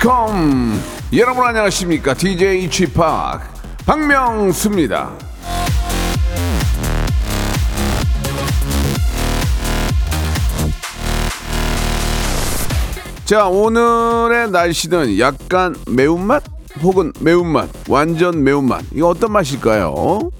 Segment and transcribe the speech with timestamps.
[0.00, 0.80] 컴.
[1.12, 2.14] 여러분 안녕하십니까?
[2.14, 2.86] DJ p
[3.84, 5.10] 박명수입니다.
[13.26, 16.44] 자 오늘의 날씨는 약간 매운맛
[16.82, 18.86] 혹은 매운맛 완전 매운맛.
[18.94, 20.30] 이거 어떤 맛일까요?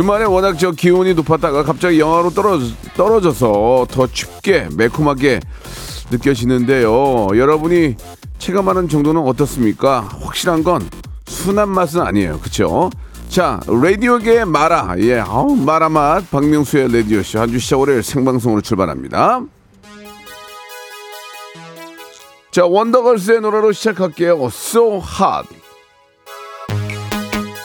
[0.00, 2.64] 주말에 워낙 저 기온이 높았다가 갑자기 영하로 떨어져,
[2.96, 5.40] 떨어져서 더 춥게 매콤하게
[6.10, 7.28] 느껴지는데요.
[7.36, 7.96] 여러분이
[8.38, 10.08] 체감하는 정도는 어떻습니까?
[10.22, 10.88] 확실한 건
[11.26, 12.40] 순한 맛은 아니에요.
[12.40, 12.88] 그쵸?
[13.28, 14.94] 자, 라디오계의 마라.
[15.00, 16.30] 예, 아우, 마라 맛.
[16.30, 17.38] 박명수의 라디오쇼.
[17.38, 19.42] 한 주 시작 월요일 생방송으로 출발합니다.
[22.52, 24.42] 자, 원더걸스의 노래로 시작할게요.
[24.46, 25.46] So Hot.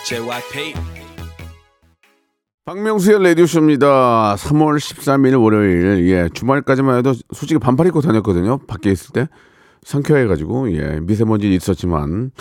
[0.05, 0.94] JYP.
[2.65, 4.35] 박명수의 라디오쇼입니다.
[4.39, 6.09] 3월 13일 월요일.
[6.09, 8.57] 예, 주말까지만 해도 솔직히 반팔 입고 다녔거든요.
[8.65, 9.29] 밖에 있을 때.
[9.83, 12.31] 상쾌해가지고, 예, 미세먼지 있었지만,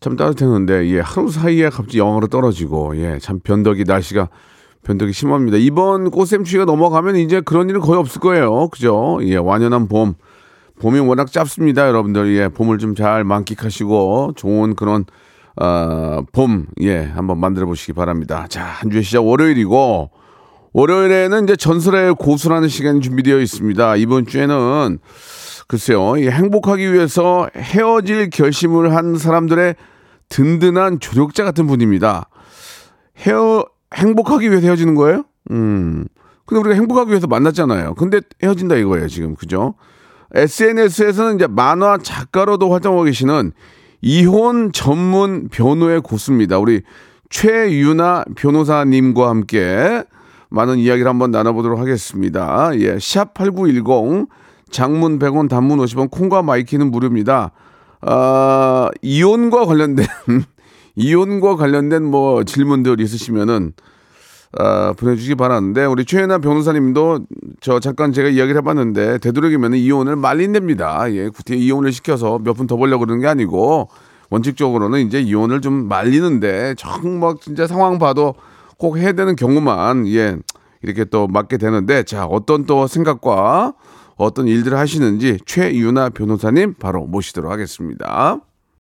[0.00, 4.30] 참 따뜻했는데, 예, 하루 사이에 갑자기 영하로 떨어지고, 예, 참 변덕이, 날씨가
[4.84, 5.58] 변덕이 심합니다.
[5.58, 8.68] 이번 꽃샘추위가 넘어가면 이제 그런 일은 거의 없을 거예요.
[8.68, 9.18] 그죠?
[9.24, 10.14] 예, 완연한 봄.
[10.80, 12.34] 봄이 워낙 짧습니다, 여러분들.
[12.38, 15.04] 예, 봄을 좀 잘 만끽하시고, 좋은 그런,
[15.60, 18.46] 어, 봄, 예, 한번 만들어 보시기 바랍니다.
[18.48, 20.10] 자, 한 주의 시작 월요일이고,
[20.72, 23.96] 월요일에는 이제 전설의 고수라는 시간이 준비되어 있습니다.
[23.96, 24.98] 이번 주에는
[25.66, 29.74] 글쎄요, 이 행복하기 위해서 헤어질 결심을 한 사람들의
[30.28, 32.28] 든든한 조력자 같은 분입니다.
[33.18, 33.64] 헤어,
[33.94, 35.24] 행복하기 위해서 헤어지는 거예요?
[35.50, 36.06] 음.
[36.46, 37.94] 근데 우리가 행복하기 위해서 만났잖아요.
[37.94, 39.34] 근데 헤어진다 이거예요, 지금.
[39.34, 39.74] 그죠?
[40.34, 43.52] SNS에서는 이제 만화 작가로도 활동하고 계시는
[44.00, 46.58] 이혼 전문 변호의 고수입니다.
[46.58, 46.82] 우리
[47.30, 50.04] 최유나 변호사님과 함께
[50.50, 52.70] 많은 이야기를 한번 나눠보도록 하겠습니다.
[52.74, 54.28] 예, 샵8910
[54.70, 57.52] 장문 100원 단문 50원 콩과 마이케이는 무료입니다.
[58.00, 60.06] 아, 이혼과 관련된
[60.96, 63.72] 이혼과 관련된 뭐 질문들 있으시면은
[64.56, 67.26] 아, 보내주시기 바라는데 우리 최유나 변호사님도
[67.60, 71.12] 저 잠깐 제가 이야기를 해봤는데 되도록이면 이혼을 말린답니다.
[71.12, 73.88] 예, 구태 이혼을 시켜서 몇 푼 더 벌려고 그러는 게 아니고
[74.30, 78.34] 원칙적으로는 이제 이혼을 좀 말리는데 정말 진짜 상황 봐도
[78.78, 80.36] 꼭 해야 되는 경우만 예
[80.82, 83.74] 이렇게 또 맡게 되는데 자 어떤 또 생각과
[84.16, 88.40] 어떤 일들을 하시는지 최유나 변호사님 바로 모시도록 하겠습니다.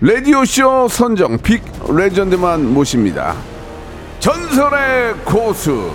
[0.00, 1.60] 라디오쇼 선정 빅
[1.92, 3.34] 레전드만 모십니다.
[4.20, 5.90] 전설의 고수.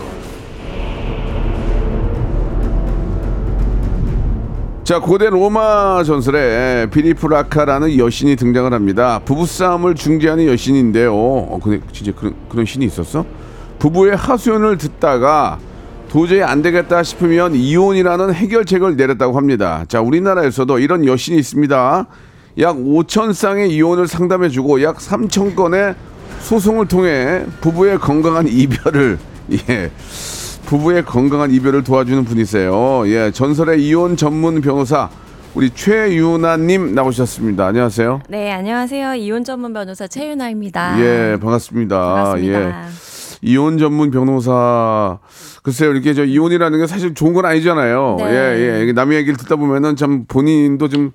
[4.84, 9.22] 자, 고대 로마 전설에 비리프라카라는 여신이 등장을 합니다.
[9.24, 11.16] 부부싸움을 중재하는 여신인데요.
[11.16, 13.26] 어, 근데 진짜 그런, 그런 신이 있었어?
[13.80, 15.60] 부부의 하소연을 듣다가
[16.10, 19.86] 도저히 안 되겠다 싶으면 이혼이라는 해결책을 내렸다고 합니다.
[19.88, 22.08] 자, 우리나라에서도 이런 여신이 있습니다.
[22.60, 25.96] 약 5천 쌍의 이혼을 상담해주고 약 3천 건의
[26.42, 29.18] 소송을 통해 부부의 건강한 이별을
[29.70, 29.92] 예
[30.66, 33.04] 부부의 건강한 이별을 도와주는 분이세요.
[33.08, 35.10] 예 전설의 이혼 전문 변호사
[35.56, 37.68] 우리 최유나님 나오셨습니다.
[37.68, 38.22] 안녕하세요.
[38.30, 39.16] 네, 안녕하세요.
[39.16, 41.00] 이혼 전문 변호사 최윤아입니다.
[41.00, 42.00] 예 반갑습니다.
[42.00, 42.60] 반갑습니다.
[42.60, 42.74] 예
[43.42, 45.20] 이혼 전문 변호사
[45.64, 48.16] 글쎄요 이렇게 저 이혼이라는 게 사실 좋은 건 아니잖아요.
[48.20, 48.26] 네.
[48.26, 48.92] 예 예.
[48.94, 51.12] 남의 얘기를 듣다 보면은 참 본인도 좀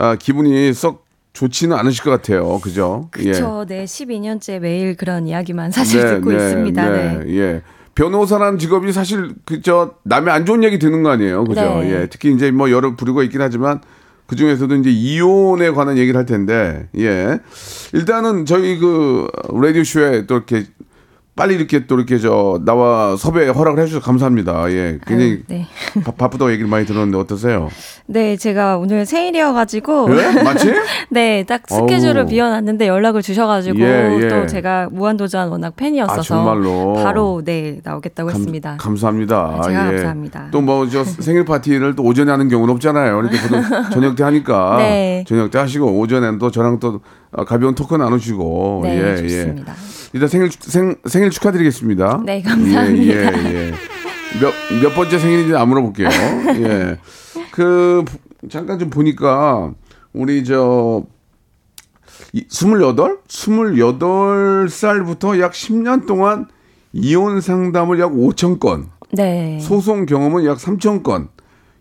[0.00, 2.60] 아, 기분이 썩 좋지는 않으실 것 같아요.
[2.60, 3.08] 그죠?
[3.10, 3.64] 그렇죠.
[3.68, 6.90] 네, 12년째 매일 그런 이야기만 사실 네, 듣고 네, 있습니다.
[6.90, 7.36] 네, 네.
[7.36, 7.62] 예.
[7.94, 11.44] 변호사라는 직업이 사실 그저 남의 안 좋은 얘기 듣는 거 아니에요.
[11.44, 11.80] 그죠?
[11.80, 11.90] 네.
[11.92, 12.06] 예.
[12.08, 13.80] 특히 이제 뭐 여러 부류가 있긴 하지만
[14.26, 17.40] 그 중에서도 이제 이혼에 관한 얘기를 할 텐데, 예.
[17.92, 19.26] 일단은 저희 그
[19.60, 20.64] 라디오 쇼에 또 이렇게
[21.38, 24.70] 빨리 이렇게 또 이렇게 저 나와 섭외 허락을 해주셔서 감사합니다.
[24.72, 25.66] 예, 굉장히 아유, 네.
[26.04, 27.68] 바, 바쁘다고 얘기를 많이 들었는데 어떠세요?
[28.06, 30.08] 네, 제가 오늘 생일이어가지고.
[30.18, 30.42] 예?
[30.42, 30.72] 맞지?
[31.10, 32.26] 네, 딱 스케줄을 어우.
[32.26, 34.28] 비워놨는데 연락을 주셔가지고 예, 예.
[34.28, 37.02] 또 제가 무한도전 워낙 팬이었어서 아?
[37.04, 38.76] 바로 네 나오겠다고 감, 했습니다.
[38.78, 39.60] 감사합니다.
[39.62, 39.96] 제가 예.
[39.96, 40.48] 감사합니다.
[40.50, 43.20] 또 뭐 저 생일 파티를 또 오전에 하는 경우는 없잖아요.
[43.20, 43.62] 이렇게 보통
[43.92, 45.24] 저녁 때 하니까 네.
[45.28, 47.00] 저녁 때 하시고 오전에는 또 저랑 또
[47.30, 49.72] 어, 가벼운 토크 나누시고 네, 예, 좋습니다.
[49.72, 49.97] 예.
[50.12, 52.22] 일단 생일 생, 생일 축하드리겠습니다.
[52.24, 53.12] 네, 감사합니다.
[53.12, 53.72] 예, 예, 예.
[54.40, 54.52] 몇,
[54.82, 56.08] 몇 번째 생일인지 안 물어볼게요.
[56.08, 56.98] 예.
[57.50, 58.04] 그,
[58.50, 59.72] 잠깐 좀 보니까,
[60.12, 61.02] 우리 저,
[62.32, 63.18] 이, 28?
[63.28, 66.46] 28살부터 약 10년 동안
[66.92, 69.58] 이혼 상담을 약 5천 건, 네.
[69.60, 71.28] 소송 경험은 약 3천 건.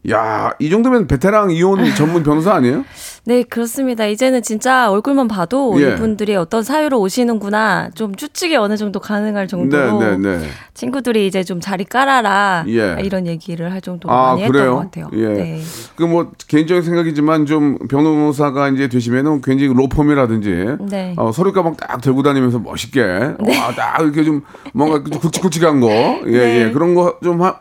[0.09, 2.85] 야, 이 정도면 베테랑 이혼 전문 변호사 아니에요?
[3.27, 4.05] 네, 그렇습니다.
[4.05, 5.91] 이제는 진짜 얼굴만 봐도 예.
[5.91, 10.47] 이분들이 어떤 사유로 오시는구나 좀 추측이 어느 정도 가능할 정도로 네, 네, 네.
[10.73, 12.95] 친구들이 이제 좀 자리 깔아라 예.
[13.03, 14.63] 이런 얘기를 할 정도로 아, 많이 그래요?
[14.63, 15.09] 했던 것 같아요.
[15.21, 15.33] 예.
[15.43, 15.61] 네.
[15.97, 21.13] 그뭐 개인적인 생각이지만 좀 변호사가 이제 되시면은 굉장히 로펌이라든지 네.
[21.17, 24.41] 어, 서류 가방 딱 들고 다니면서 멋있게 와, 딱 이렇게 좀
[24.73, 25.89] 뭔가 좀 굵직굵직한 거,
[26.27, 26.61] 예, 네.
[26.67, 27.59] 예, 그런 거 좀 하,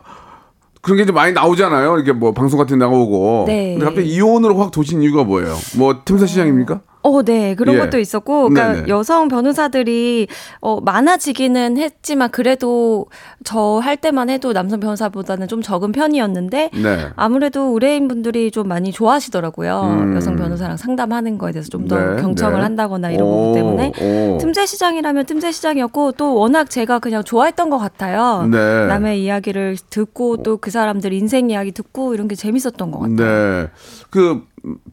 [0.87, 1.97] 그런 게좀 많이 나오잖아요.
[1.97, 3.47] 이렇게 뭐 방송 같은 데 나오고.
[3.49, 3.73] 네.
[3.73, 5.57] 근데 갑자기 이혼으로 확 도신 이유가 뭐예요?
[5.77, 6.81] 뭐 틈새 시장입니까?
[7.09, 7.55] 어, 네.
[7.55, 7.79] 그런 예.
[7.79, 8.89] 것도 있었고, 그러니까 네네.
[8.89, 10.27] 여성 변호사들이
[10.61, 13.07] 어, 많아지기는 했지만 그래도
[13.45, 17.09] 저 할 때만 해도 남성 변호사보다는 좀 적은 편이었는데 네.
[17.15, 19.81] 아무래도 의뢰인 분들이 좀 많이 좋아하시더라고요.
[19.83, 20.17] 음.
[20.17, 22.63] 여성 변호사랑 상담하는 거에 대해서 좀더 네, 경청을 네.
[22.63, 24.39] 한다거나 이런 오, 것 때문에 오.
[24.39, 28.47] 틈새 시장이라면 틈새 시장이었고 또 워낙 제가 그냥 좋아했던 것 같아요.
[28.51, 28.87] 네.
[28.87, 33.17] 남의 이야기를 듣고 또 그 사람들 인생 이야기 듣고 이런 게 재밌었던 것 같아요.
[33.17, 33.69] 네.
[34.11, 34.43] 그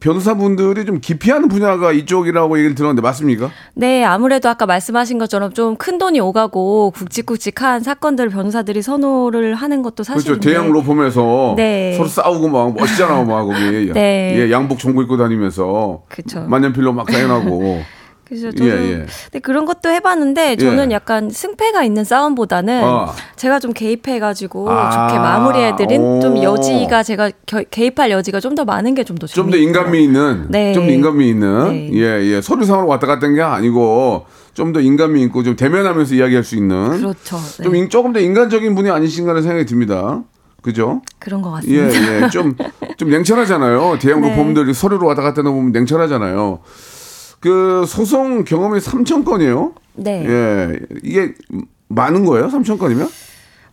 [0.00, 3.50] 변호사분들이 좀 기피하는 분야가 이쪽이라고 얘기를 들었는데 맞습니까?
[3.74, 10.04] 네, 아무래도 아까 말씀하신 것처럼 좀 큰 돈이 오가고 굵직굵직한 사건들을 변호사들이 선호를 하는 것도
[10.04, 10.12] 그렇죠.
[10.14, 10.48] 사실인데.
[10.48, 11.94] 대형 로펌에서 네.
[11.96, 13.92] 서로 싸우고 막 멋있잖아, 막 거기.
[13.92, 14.34] 네.
[14.38, 16.40] 예, 양복 종고 입고 다니면서 그쵸.
[16.48, 17.82] 만년필로 막 사인하고.
[18.24, 19.06] 그래서 저도 예, 예.
[19.24, 20.94] 근데 그런 것도 해봤는데 저는 예.
[20.94, 23.12] 약간 승패가 있는 싸움보다는 어.
[23.36, 26.42] 제가 좀 개입해가지고 아, 좋게 마무리해드린 좀 오.
[26.42, 30.46] 여지가 제가 겨- 개입할 여지가 좀 더 많은 게 좀 더 좀 더 인간미 있는,
[30.48, 30.72] 네.
[30.72, 31.90] 좀더 인간미 있는, 네.
[31.92, 36.44] 예, 예, 서류상으로 왔다 갔다 한 게 아니고 좀 더 인간미 있고 좀 대면하면서 이야기할
[36.44, 37.36] 수 있는, 그렇죠.
[37.58, 37.64] 네.
[37.64, 40.22] 좀 인- 조금 더 인간적인 분이 아니신가라는 생각이 듭니다.
[40.62, 41.02] 그죠?
[41.18, 42.24] 그런 것 예, 같습니다.
[42.26, 42.56] 예, 좀,
[42.96, 43.98] 좀 냉철하잖아요.
[44.00, 44.30] 대형 네.
[44.30, 46.60] 로펌들이 서류로 왔다 갔다 거 보면 냉철하잖아요.
[47.44, 49.74] 그 소송 경험이 3천 건이에요.
[49.96, 50.24] 네.
[50.26, 51.34] 예, 이게
[51.88, 52.48] 많은 거예요?
[52.48, 53.06] 3천 건이면?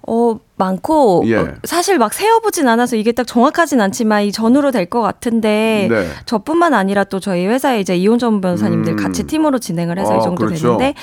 [0.09, 1.38] 어, 많고, 예.
[1.38, 6.06] 어, 사실 막 세어보진 않아서 이게 딱 정확하진 않지만 이 전후로 될 것 같은데, 네.
[6.25, 8.97] 저뿐만 아니라 또 저희 회사에 이제 이혼 전문 변호사님들 음.
[8.97, 10.63] 같이 팀으로 진행을 해서 어, 이 정도 그렇죠.
[10.77, 10.94] 되는데,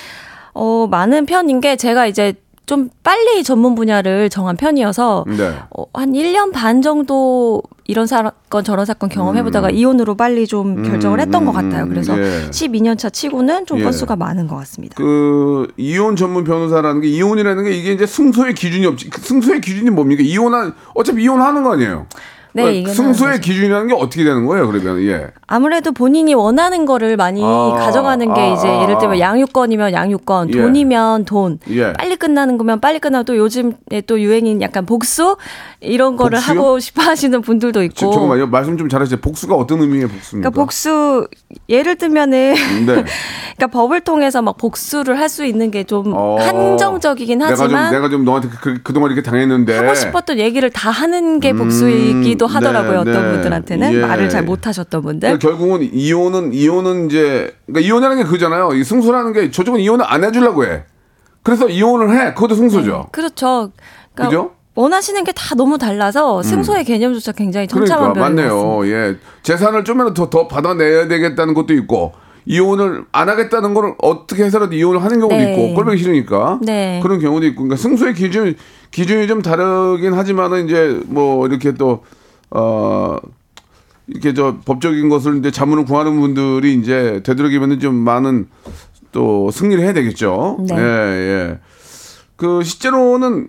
[0.52, 2.34] 어, 많은 편인 게 제가 이제
[2.68, 5.54] 좀 빨리 전문 분야를 정한 편이어서, 네.
[5.70, 11.18] 어, 한 1년 반 정도 이런 사건 저런 사건 경험해 보다가 이혼으로 빨리 좀 결정을
[11.18, 11.88] 했던 것 같아요.
[11.88, 12.20] 그래서 음.
[12.22, 12.50] 예.
[12.50, 13.84] 12년 차 치고는 좀 예.
[13.84, 14.96] 건수가 많은 것 같습니다.
[14.96, 19.08] 그 이혼 전문 변호사라는 게 이혼이라는 게 이게 이제 승소의 기준이 없지.
[19.08, 20.22] 그 승소의 기준이 뭡니까?
[20.22, 22.06] 이혼한 어차피 이혼하는 거 아니에요.
[22.64, 23.40] 네, 그러니까 맞아요.
[23.40, 24.66] 기준이라는 게 어떻게 되는 거예요?
[24.68, 25.26] 그러면 예.
[25.46, 29.20] 아무래도 본인이 원하는 거를 많이 아, 가져가는 게 아, 이제 아, 예를 들면 아.
[29.20, 30.60] 양육권이면 양육권, 예.
[30.60, 31.92] 돈이면 돈, 예.
[31.94, 35.36] 빨리 끝나는 거면 빨리 끝나고 또 요즘에 또 유행인 약간 복수
[35.80, 36.58] 이런 거를 복수요?
[36.58, 37.94] 하고 싶어 하시는 분들도 있고.
[37.94, 38.48] 지- 잠깐만요.
[38.48, 39.20] 말씀 좀 잘하세요.
[39.20, 40.50] 복수가 어떤 의미의 복수입니까?
[40.50, 41.28] 그러니까 복수
[41.68, 42.54] 예를 들면은
[42.86, 43.04] 네.
[43.56, 46.38] 그러니까 법을 통해서 막 복수를 할 수 있는 게좀 어.
[46.40, 50.90] 한정적이긴 내가 좀 하지만 내가 좀 너한테 그, 그동안 이렇게 당했는데 하고 싶었던 얘기를 다
[50.90, 53.04] 하는 게 복수이기도 음, 하더라고요.
[53.04, 53.32] 네, 어떤 네.
[53.32, 54.00] 분들한테는 예.
[54.00, 55.38] 말을 잘 못하셨던 분들.
[55.38, 58.70] 그러니까 결국은 이혼은 이혼은 이제 그러니까 이혼이라는 게 그잖아요.
[58.74, 60.84] 이 승소라는 게 저쪽은 이혼을 안 해주려고 해.
[61.42, 62.34] 그래서 이혼을 해.
[62.34, 63.08] 그것도 승소죠.
[63.12, 63.70] 그렇죠.
[64.14, 64.52] 그러니까 그죠?
[64.74, 68.86] 원하시는 게 다 너무 달라서 승소의 개념조차 굉장히 그러니까 천차만별인 것 맞네요.
[68.86, 72.12] 예, 재산을 좀이라도 더, 더 받아내야 되겠다는 것도 있고
[72.46, 75.52] 이혼을 안 하겠다는 거를 어떻게 해서라도 이혼을 하는 경우도 네.
[75.52, 77.00] 있고 꼴보기 싫으니까 네.
[77.02, 78.54] 그런 경우도 있고 그러니까 승소의 기준
[78.90, 82.04] 기준이 좀 다르긴 하지만은 이제 뭐 이렇게 또
[82.50, 83.16] 어.
[84.08, 88.48] 이렇게 저 법적인 것을 이제 자문을 구하는 분들이 이제 되도록이면 좀 많은
[89.12, 90.58] 또 승리를 해야 되겠죠.
[90.66, 90.74] 네.
[90.76, 91.58] 예, 예.
[92.36, 93.48] 그 실제로는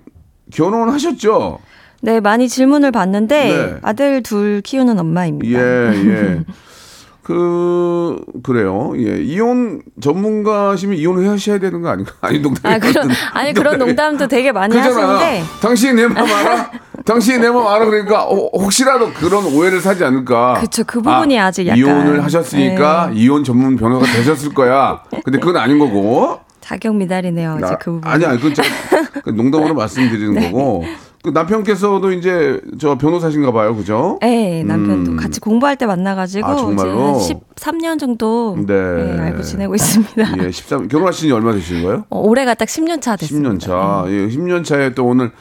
[0.53, 1.59] 결혼하셨죠?
[2.01, 3.77] 네, 많이 질문을 받는데 네.
[3.81, 5.59] 아들 둘 키우는 엄마입니다.
[5.59, 6.43] 예, 예.
[7.23, 8.93] 그 그래요.
[8.97, 9.21] 예.
[9.21, 12.13] 이혼 전문가시면 이혼을 하셔야 되는 거 아닌가?
[12.21, 12.73] 아니 농담.
[12.73, 16.71] 아 그런 아니 그런 농담도 되게 많이 하시는데 당신이 내 마음 알아?
[17.05, 17.85] 당신이 내 마음 알아?
[17.85, 20.55] 그러니까 어, 혹시라도 그런 오해를 사지 않을까?
[20.61, 21.77] 그쵸, 그 부분이 아 직 약간.
[21.79, 23.19] 이혼을 하셨으니까 네.
[23.19, 25.01] 이혼 전문 변호사가 되셨을 거야.
[25.23, 26.39] 근데 그건 아닌 거고.
[26.61, 27.57] 자격 미달이네요.
[27.63, 28.09] 이제 그 부분.
[28.11, 28.67] 아니 아니 그 제가
[29.23, 30.51] 그 농담으로 말씀드리는 네.
[30.51, 30.83] 거고
[31.23, 34.19] 그 남편께서도 이제 저 변호사신가 봐요, 그죠?
[34.21, 35.17] 네, 남편도 음.
[35.17, 37.19] 같이 공부할 때 만나가지고 아, 정말로?
[37.19, 38.73] 이제 한 13년 정도 네.
[38.73, 40.43] 네, 알고 지내고 있습니다.
[40.43, 42.05] 예, 13 결혼하신 지 얼마 되신 거예요?
[42.09, 43.49] 어, 올해가 딱 10년 차 됐습니다.
[43.49, 44.03] 10년 차.
[44.07, 45.31] 예, 10년 차에 또 오늘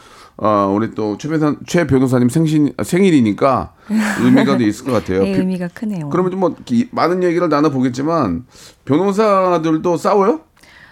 [0.40, 3.72] 어, 우리 또 최 변호사, 최 변호사님 생신 아, 생일이니까
[4.22, 5.24] 의미가 또 있을 것 같아요.
[5.24, 6.08] 네, 비- 의미가 크네요.
[6.10, 6.56] 그러면 좀뭐
[6.92, 8.44] 많은 얘기를 나눠 보겠지만
[8.84, 10.40] 변호사들도 싸워요?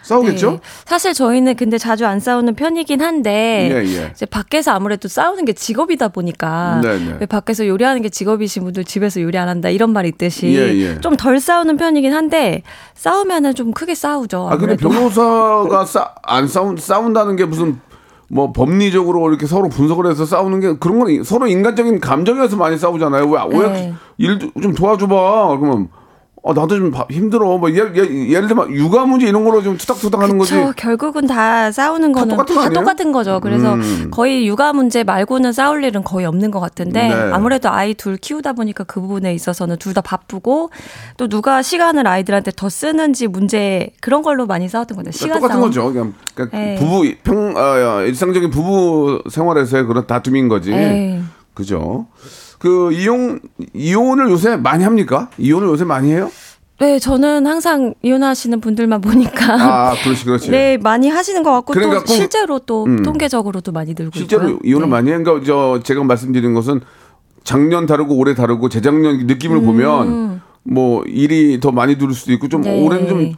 [0.02, 0.50] 싸우겠죠?
[0.52, 0.60] 네.
[0.84, 4.10] 사실 저희는 근데 자주 안 싸우는 편이긴 한데 예, 예.
[4.14, 7.16] 이제 밖에서 아무래도 싸우는 게 직업이다 보니까 네, 네.
[7.18, 11.00] 왜 밖에서 요리하는 게 직업이신 분들 집에서 요리 안 한다 이런 말 있듯이 예, 예.
[11.00, 12.62] 좀덜 싸우는 편이긴 한데
[12.94, 14.46] 싸우면은 좀 크게 싸우죠.
[14.48, 14.88] 아 근데 아무래도.
[14.90, 17.80] 변호사가 싸, 안 싸운 싸운다는 게 무슨
[18.28, 23.26] 뭐 법리적으로 이렇게 서로 분석을 해서 싸우는 게 그런 건 서로 인간적인 감정에서 많이 싸우잖아요.
[23.28, 23.94] 왜, 왜 네.
[24.60, 25.58] 좀 도와줘봐.
[25.58, 25.88] 그러면
[26.48, 27.58] 어 나도 좀 바- 힘들어.
[27.58, 30.54] 뭐 예를, 예를, 예를 들면 육아 문제 이런 거로 좀 투닥투닥 하는 거지.
[30.76, 32.80] 결국은 다 싸우는 거는 똑같은 거 다 아니에요?
[32.80, 33.40] 똑같은 거죠.
[33.42, 34.08] 그래서 음.
[34.12, 37.14] 거의 육아 문제 말고는 싸울 일은 거의 없는 것 같은데 네.
[37.32, 40.70] 아무래도 아이 둘 키우다 보니까 그 부분에 있어서는 둘 다 바쁘고
[41.16, 45.10] 또 누가 시간을 아이들한테 더 쓰는지 문제 그런 걸로 많이 싸웠던 거죠.
[45.10, 45.68] 시간 똑같은 싸움.
[45.68, 45.92] 거죠.
[45.92, 46.74] 그냥, 그러니까 네.
[46.76, 50.70] 부부 평 아, 일상적인 부부 생활에서의 그런 다툼인 거지.
[50.70, 51.22] 네.
[51.54, 52.06] 그죠?
[52.58, 53.40] 그 이혼
[53.74, 55.28] 이혼을 요새 많이 합니까?
[55.38, 56.30] 이혼을 요새 많이 해요?
[56.78, 59.54] 네, 저는 항상 이혼하시는 분들만 보니까
[59.90, 60.50] 아, 그렇지, 그렇지.
[60.50, 63.02] 네 많이 하시는 것 같고 그러니까 또 꼭- 실제로 또 음.
[63.02, 64.58] 통계적으로도 많이 늘고 실제로 있고요.
[64.62, 64.90] 이혼을 네.
[64.90, 66.80] 많이 한 거, 저, 제가 말씀드린 것은
[67.44, 72.60] 작년 다르고 올해 다르고 재작년 느낌을 보면 뭐 일이 더 많이 들을 수도 있고 좀
[72.60, 72.64] 음.
[72.64, 72.84] 네.
[72.84, 73.32] 올해는 좀,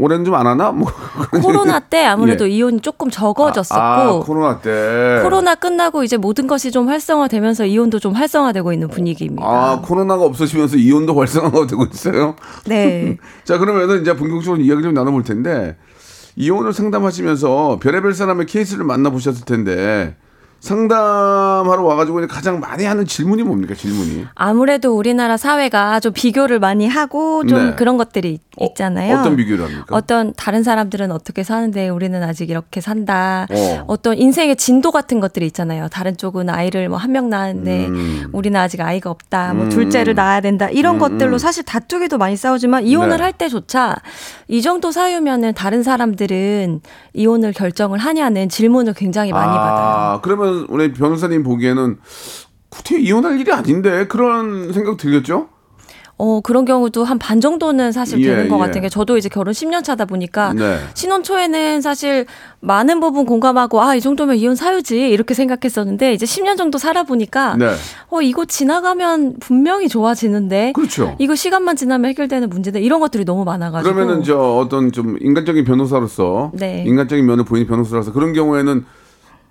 [0.00, 0.72] 올해는 좀 안 하나?
[0.72, 0.90] 뭐.
[1.42, 2.54] 코로나 때 아무래도 예.
[2.54, 5.20] 이혼이 조금 적어졌었고 아, 코로나 때.
[5.22, 9.44] 코로나 끝나고 이제 모든 것이 좀 활성화되면서 이혼도 좀 활성화되고 있는 분위기입니다.
[9.44, 12.36] 아, 코로나가 없어지면서 이혼도 활성화가 되고 있어요.
[12.66, 13.16] 네.
[13.44, 15.76] 자, 그러면은 이제 본격적으로 이야기 좀 나눠볼 텐데,
[16.36, 20.16] 이혼을 상담하시면서 별의별 사람의 케이스를 만나보셨을 텐데,
[20.60, 24.26] 상담하러 와가지고 가장 많이 하는 질문이 뭡니까, 질문이?
[24.34, 27.74] 아무래도 우리나라 사회가 좀 비교를 많이 하고 좀 네.
[27.76, 29.18] 그런 것들이 어, 있잖아요.
[29.18, 29.84] 어 떤 비교를 합니까?
[29.90, 33.46] 어떤 다른 사람들은 어떻게 사는데 우리는 아직 이렇게 산다.
[33.50, 33.84] 어.
[33.86, 33.96] 어.
[33.96, 35.88] 떤 인생의 진도 같은 것들이 있잖아요.
[35.88, 38.26] 다른 쪽은 아이를 뭐 한 명 낳았는데 음.
[38.32, 39.52] 우리는 아직 아이가 없다.
[39.54, 39.68] 뭐 음.
[39.70, 40.68] 둘째를 낳아야 된다.
[40.70, 43.22] 이런 것들로 사실 다투기도 많이 싸우지만 이혼을 네.
[43.24, 43.96] 할 때조차
[44.46, 46.80] 이 정도 사유면은 다른 사람들은
[47.14, 49.86] 이혼을 결정을 하냐는 질문을 굉장히 많이 받아요.
[49.86, 50.20] 아,
[50.50, 51.98] 그러면 우리 변호사님 보기에는
[52.68, 55.48] 굳이 이혼할 일이 아닌데 그런 생각 들겠죠?
[56.22, 58.58] 어, 그런 경우도 한 반 정도는 사실 예, 되는 것 예.
[58.58, 60.78] 같은 게 저도 이제 결혼 10년 차다 보니까 네.
[60.92, 62.26] 신혼 초에는 사실
[62.60, 67.72] 많은 부분 공감하고 아, 이 정도면 이혼 사유지 이렇게 생각했었는데 이제 10년 정도 살아보니까 네.
[68.10, 71.16] 어, 이거 지나가면 분명히 좋아지는데 그렇죠.
[71.18, 76.52] 이거 시간만 지나면 해결되는 문제다 이런 것들이 너무 많아가지고 그러면은 저 어떤 좀 인간적인 변호사로서
[76.52, 76.84] 네.
[76.86, 78.84] 인간적인 면을 보이는 변호사로서 그런 경우에는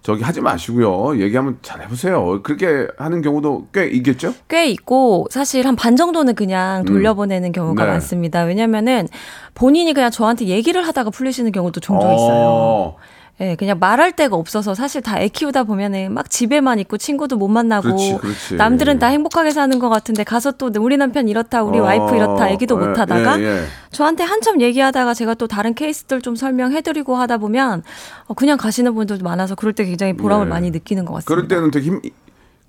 [0.01, 1.19] 저기 하지 마시고요.
[1.21, 2.41] 얘기하면 잘 해보세요.
[2.41, 4.33] 그렇게 하는 경우도 꽤 있겠죠?
[4.47, 7.91] 꽤 있고 사실 한 반 정도는 그냥 돌려보내는 경우가 네.
[7.91, 8.43] 많습니다.
[8.43, 9.07] 왜냐면은
[9.55, 12.95] 본인이 그냥 저한테 얘기를 하다가 풀리시는 경우도 종종 있어요.
[13.41, 17.37] 어, 예, 그냥 말할 데가 없어서 사실 다 애 키우다 보면은 막 집에만 있고 친구도
[17.37, 18.55] 못 만나고 그렇지, 그렇지.
[18.55, 22.51] 남들은 다 행복하게 사는 것 같은데 가서 또 우리 남편 이렇다, 우리 어, 와이프 이렇다
[22.51, 23.63] 얘기도 예, 못 하다가 예, 예.
[23.91, 27.83] 저한테 한참 얘기하다가 제가 또 다른 케이스들 좀 설명해드리고 하다 보면
[28.27, 30.49] 어, 그냥 가시는 분들도 많아서 그럴 때 굉장히 보람을 예.
[30.49, 31.33] 많이 느끼는 것 같습니다.
[31.33, 32.01] 그럴 때는 되게 힘,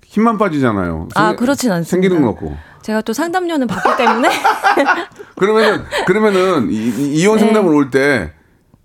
[0.05, 1.09] 힘만 빠지잖아요.
[1.15, 1.89] 아, 생- 그렇진 않습니다.
[1.89, 2.55] 생기는 거 같고.
[2.81, 4.29] 제가 또 상담료는 받기 때문에
[5.37, 7.37] 그러면은 그러면은 이, 네.
[7.39, 8.31] 상담을 올때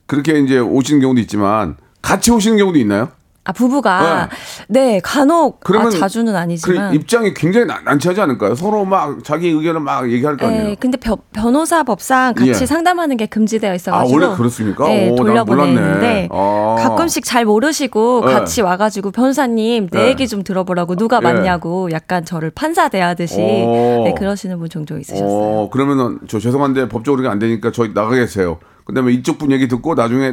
[0.07, 3.09] 그렇게 이제 오시는 경우도 있지만 같이 오시는 경우도 있나요?
[3.49, 4.29] 아 부부가
[4.69, 8.57] 네 간혹 그러면 아, 자주는 그 아니지만 입장이 굉장히 난- 난처하지 않을까요?
[8.57, 10.65] 서로 막 자기 의견을 막 얘기할 거 아니에요.
[10.65, 12.55] 네, 근데 벼- 변호사 법상 같이 예.
[12.67, 14.19] 상담하는 게 금지되어 있어가지고.
[14.19, 14.89] 아, 원래 그렇습니까?
[14.89, 16.29] 네, 오, 난 돌려보내는데.
[16.33, 16.75] 아.
[16.81, 18.33] 가끔씩 잘 모르시고 네.
[18.33, 20.09] 같이 와가지고 변호사님 내 네.
[20.09, 21.21] 얘기 좀 들어보라고 누가 예.
[21.21, 24.03] 맞냐고 약간 저를 판사 대하듯이 오.
[24.07, 25.29] 네, 그러시는 분 종종 있으셨어요.
[25.29, 28.59] 어, 그러면은 저 죄송한데 법적으로 안 되니까 저희 나가 계세요.
[28.87, 30.33] 그다음에 이쪽 분 얘기 듣고 나중에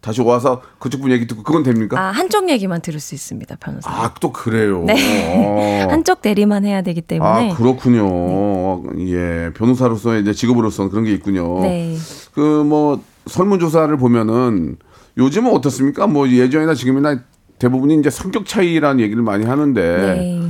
[0.00, 1.98] 다시 와서 그쪽 분 얘기 듣고 그건 됩니까?
[1.98, 3.90] 아 한쪽 얘기만 들을 수 있습니다 변호사.
[3.90, 4.84] 아, 또 그래요.
[4.84, 5.84] 네.
[5.84, 5.88] 어.
[5.90, 7.50] 한쪽 대리만 해야 되기 때문에.
[7.50, 8.84] 아, 그렇군요.
[9.08, 9.50] 예.
[9.54, 11.60] 변호사로서의 이제 직업으로서는 그런 게 있군요.
[11.62, 11.96] 네.
[12.34, 14.76] 그 뭐 설문조사를 보면은
[15.18, 16.06] 요즘은 어떻습니까?
[16.06, 17.18] 뭐 예전이나 지금이나
[17.58, 20.48] 대부분이 이제 성격 차이라는 얘기를 많이 하는데 네.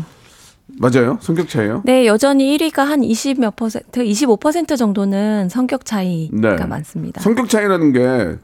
[0.78, 1.18] 맞아요?
[1.20, 1.82] 성격 차이요?
[1.84, 6.64] 네, 여전히 1위가 한 20 몇 퍼센트, 25% 정도는 성격 차이가 네.
[6.66, 7.20] 많습니다.
[7.20, 8.36] 성격 차이라는 게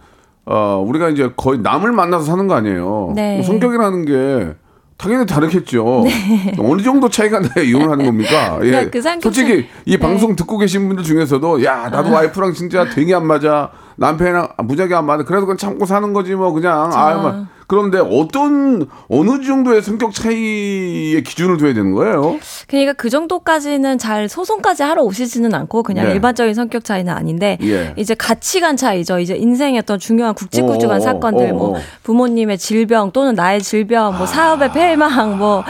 [0.45, 3.13] 어, 우리가 이제 거의 남을 만나서 사는 거 아니에요.
[3.15, 3.43] 네.
[3.43, 4.55] 성격이라는 게
[4.97, 6.05] 당연히 다르겠죠.
[6.59, 8.59] 어느 정도 차이가 나야 이혼하는 겁니까?
[8.63, 8.71] 예.
[8.71, 12.13] 네, 그 솔직히 이 방송 듣고 계신 분들 중에서도 야 나도 아.
[12.13, 13.71] 와이프랑 진짜 되게 안 맞아.
[13.97, 15.25] 남편이랑 무지하게 안 맞아.
[15.25, 16.91] 그래도 그냥 참고 사는 거지 뭐 그냥.
[16.93, 17.47] 아, 뭐.
[17.73, 22.39] 그런데 어떤 어느 정도의 성격 차이의 기준을 둬야 되는 거예요?
[22.67, 26.13] 그러니까 그 정도까지는 잘 소송까지 하러 오시지는 않고 그냥 네.
[26.13, 27.95] 일반적인 성격 차이는 아닌데 예.
[27.97, 29.21] 이제 가치관 차이죠.
[29.21, 31.81] 이제 인생의 어떤 중요한 굵직굵직한 어, 사건들, 어, 뭐 어.
[32.03, 35.65] 부모님의 질병 또는 나의 질병, 뭐 사업의 폐망, 뭐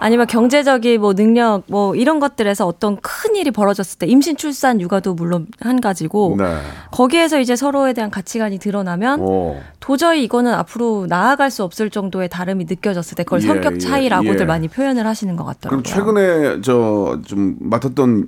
[0.00, 5.14] 아니면 경제적인 뭐 능력, 뭐 이런 것들에서 어떤 큰 일이 벌어졌을 때 임신, 출산, 육아도
[5.14, 6.44] 물론 한 가지고 네.
[6.90, 9.60] 거기에서 이제 서로에 대한 가치관이 드러나면 어.
[9.80, 14.40] 도저히 이거는 앞으로 나아갈 수 없을 정도의 다름이 느껴졌을 때 그걸 예, 성격 예, 차이라고들
[14.40, 14.44] 예.
[14.44, 15.82] 많이 표현을 하시는 것 같더라고요.
[15.82, 18.26] 그럼 최근에 저 좀 맡았던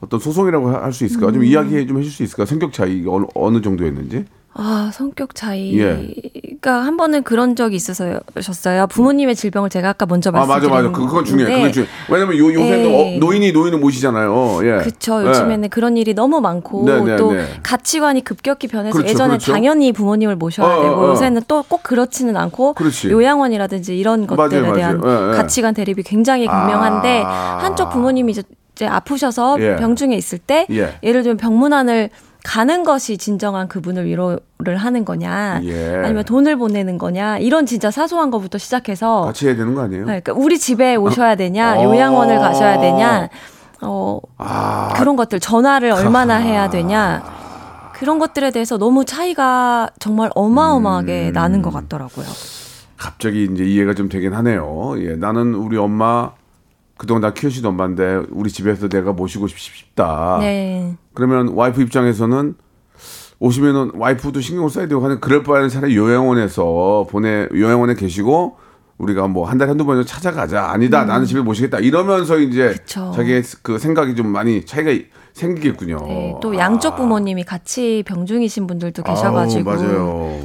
[0.00, 1.26] 어떤 소송이라고 할 수 있을까?
[1.28, 1.34] 음.
[1.34, 2.44] 좀 이야기 좀 해줄 수 있을까?
[2.46, 4.24] 성격 차이 어느, 어느 정도였는지?
[4.54, 6.14] 아, 성격 차이가 예.
[6.66, 8.86] 한 번은 그런 적이 있으셨어요.
[8.88, 12.38] 부모님의 질병을 제가 아까 먼저 아 맞아 말씀드린 맞아 그- 그건 중요해 그건 중요해 왜냐면
[12.38, 13.16] 요 요새는 예.
[13.16, 15.22] 어, 노인이 노인을 모시잖아요 예 그쵸.
[15.22, 15.28] 예.
[15.28, 17.44] 요즘에는 그런 일이 너무 많고 네, 네, 또 네.
[17.62, 19.52] 가치관이 급격히 변해서 그렇죠, 예전에 그렇죠.
[19.52, 21.08] 당연히 부모님을 모셔야 어, 어, 되고 어.
[21.10, 23.10] 요새는 또 꼭 그렇지는 않고 그렇지.
[23.10, 25.26] 요양원이라든지 이런 것들에 맞아요, 대한 맞아요.
[25.28, 25.36] 예, 예.
[25.36, 27.58] 가치관 대립이 굉장히 극명한데 아.
[27.60, 29.76] 한쪽 부모님이 이제 아프셔서 예.
[29.76, 30.94] 병중에 있을 때 예.
[31.02, 32.10] 예를 들면 병문안을
[32.44, 35.60] 가는 것이 진정한 그분을 위로를 하는 거냐?
[35.64, 36.02] 예.
[36.04, 37.38] 아니면 돈을 보내는 거냐?
[37.38, 40.04] 이런 진짜 사소한 것부터 시작해서 같이 해야 되는 거 아니에요?
[40.06, 41.84] 네, 그러니까 우리 집에 오셔야 되냐, 어.
[41.84, 43.28] 요양원을 가셔야 되냐,
[43.82, 44.92] 어, 아.
[44.96, 47.22] 그런 것들 전화를 얼마나 해야 되냐?
[47.92, 51.32] 그런 것들에 대해서 너무 차이가 정말 어마어마하게 음.
[51.32, 52.26] 나는 것 같더라고요.
[52.96, 54.94] 갑자기 이제 이해가 좀 되긴 하네요.
[54.98, 56.30] 예 나는 우리 엄마
[56.98, 62.54] 그동안 나 키우시던 엄마인데 우리 집에서 내가 모시고 싶- 싶다 네, 그러면 와이프 입장에서는
[63.38, 68.56] 오시면은 와이프도 신경 써야 되고 하는 그럴 바에는 차라리 요양원에서 보내 요양원에 계시고
[68.98, 72.72] 우리가 뭐 한 달에 한두 번은 찾아가자 아니다 나는 집에 모시겠다 이러면서 이제 음.
[72.72, 73.12] 그쵸.
[73.14, 74.90] 자기의 그 생각이 좀 많이 차이가
[75.34, 75.98] 생기겠군요.
[76.04, 80.40] 네, 또 양쪽 부모님이 같이 병중이신 분들도 계셔 가지고 아우, 맞아요.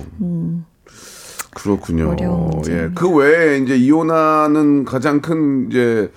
[1.56, 2.12] 그렇군요.
[2.12, 2.90] 어려운 예.
[2.96, 6.12] 그 외에 이제 이혼하는 가장 큰 이제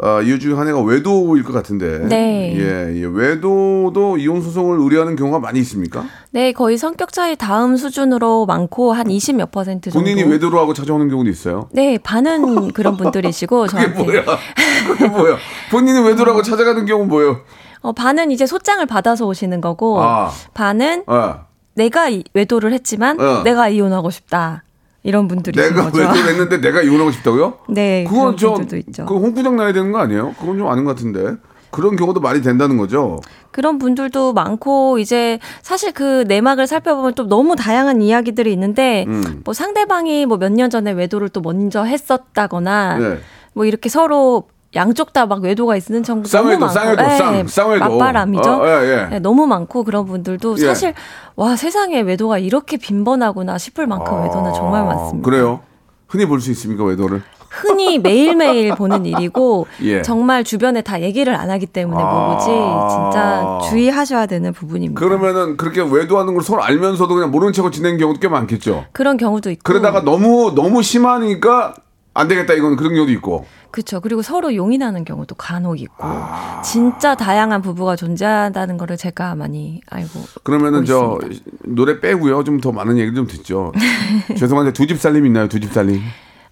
[0.00, 1.98] 아, 이유 중 하나가 외도일 것 같은데.
[2.08, 2.54] 네.
[2.56, 3.04] 예, 예.
[3.04, 6.04] 외도도 이혼 소송을 의뢰하는 경우가 많이 있습니까?
[6.30, 10.04] 네 거의 성격 차이 다음 수준으로 많고 한 20몇 퍼센트 정도.
[10.04, 11.68] 본인이 외도로 하고 찾아오는 경우도 있어요.
[11.72, 14.22] 네 반은 그런 분들이시고 그게 저한테 뭐야?
[14.86, 15.36] 그게 뭐야?
[15.72, 17.40] 본인이 외도로 하고 찾아가는 경우는 뭐예요?
[17.80, 20.30] 어, 반은 이제 소장을 받아서 오시는 거고 아.
[20.54, 23.42] 반은 아, 내가 이- 외도를 했지만 어.
[23.42, 24.62] 내가 이혼하고 싶다
[25.02, 25.98] 이런 분들이 내가 거죠.
[25.98, 27.58] 외도를 했는데 내가 이혼하고 싶다고요?
[27.68, 29.06] 네, 그건 그런 좀, 분들도 있죠.
[29.06, 30.34] 그 홍구장 나야 되는 거 아니에요?
[30.38, 31.36] 그건 좀 아닌 것 같은데.
[31.70, 33.20] 그런 경우도 많이 된다는 거죠.
[33.50, 39.42] 그런 분들도 많고 이제 사실 그 내막을 살펴보면 또 너무 다양한 이야기들이 있는데 음.
[39.44, 43.18] 뭐 상대방이 뭐 몇 년 전에 외도를 또 먼저 했었다거나 네.
[43.52, 47.84] 뭐 이렇게 서로 양쪽 다 막 외도가 있는 청구 너무 많고 쌍외도, 예, 쌍, 쌍외도.
[47.98, 48.50] 맞바람이죠.
[48.50, 49.06] 어, 예, 예.
[49.10, 50.66] 네, 너무 많고 그런 분들도 예.
[50.66, 50.94] 사실
[51.36, 55.26] 와 세상에 외도가 이렇게 빈번하구나 싶을 만큼 외도는 정말 많습니다.
[55.26, 55.60] 아, 그래요?
[56.06, 57.22] 흔히 볼 수 있습니까, 외도를?
[57.50, 60.02] 흔히 매일매일 보는 일이고 예.
[60.02, 62.28] 정말 주변에 다 얘기를 안 하기 때문에 아.
[62.28, 65.00] 모르지 진짜 주의하셔야 되는 부분입니다.
[65.00, 68.84] 그러면은 그렇게 외도하는 걸 서로 알면서도 그냥 모르는 척하고 지내는 경우도 꽤 많겠죠.
[68.92, 71.74] 그런 경우도 있고 그러다가 너무 너무 심하니까
[72.12, 73.46] 안 되겠다 이건 그런 경우도 있고.
[73.70, 74.00] 그렇죠.
[74.00, 76.62] 그리고 서로 용인하는 경우도 간혹 있고 아.
[76.64, 81.56] 진짜 다양한 부부가 존재한다는 거를 제가 많이 알고 그러면은 저 있습니다.
[81.66, 82.44] 노래 빼고요.
[82.44, 83.72] 좀 더 많은 얘기 좀 듣죠.
[84.36, 85.48] 죄송한데 두 집 살림 있나요?
[85.48, 86.00] 두 집 살림.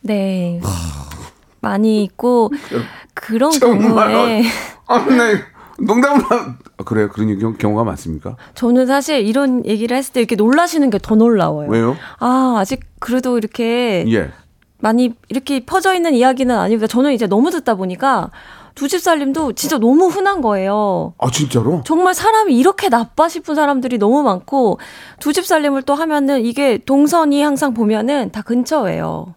[0.02, 0.60] 네
[1.60, 2.50] 많이 있고
[3.14, 4.44] 그런 경우에
[4.86, 5.40] 아, 네.
[5.78, 7.08] 농담을 한- 아, 그래요.
[7.08, 8.36] 그런 경우, 경우가 많습니까?
[8.54, 11.68] 저는 사실 이런 얘기를 했을 때 이렇게 놀라시는 게 더 놀라워요.
[11.70, 11.96] 왜요?
[12.18, 14.30] 아 아직 그래도 이렇게 예.
[14.78, 16.86] 많이 이렇게 퍼져 있는 이야기는 아닙니다.
[16.86, 18.30] 저는 이제 너무 듣다 보니까
[18.74, 21.14] 두 집 살림도 진짜 너무 흔한 거예요.
[21.18, 21.82] 아 진짜로?
[21.86, 24.78] 정말 사람이 이렇게 나빠 싶은 사람들이 너무 많고
[25.18, 29.34] 두 집 살림을 또 하면은 이게 동선이 항상 보면은 다 근처예요.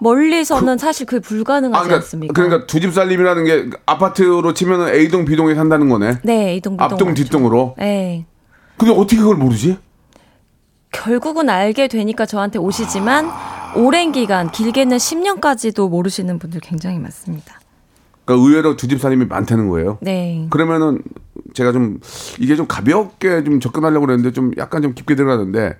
[0.00, 2.32] 멀리서는 사실 그게 불가능하지 아, 그러니까, 않습니까?
[2.34, 6.18] 그러니까 두 집 살림이라는 게 아파트로 치면은 A동, B동에 산다는 거네.
[6.22, 7.22] 네, 이동 비동 앞동, 맞죠.
[7.24, 7.74] 뒷동으로.
[7.78, 8.26] 네.
[8.76, 9.78] 근데 어떻게 그걸 모르지?
[10.92, 13.30] 결국은 알게 되니까 저한테 오시지만
[13.76, 17.60] 오랜 기간, 길게는 10년까지도 모르시는 분들 굉장히 많습니다.
[18.24, 19.98] 그러니까 의외로 두집 살림이 많다는 거예요.
[20.00, 20.46] 네.
[20.50, 21.02] 그러면은
[21.54, 22.00] 제가 좀
[22.38, 25.76] 이게 좀 가볍게 좀 접근하려고 그랬는데 좀 약간 좀 깊게 들어가는데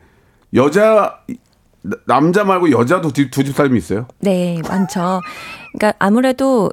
[0.54, 1.18] 여자
[2.06, 4.06] 남자 말고 여자도 두집 살림이 있어요?
[4.20, 5.20] 네, 많죠.
[5.72, 6.70] 그러니까 아무래도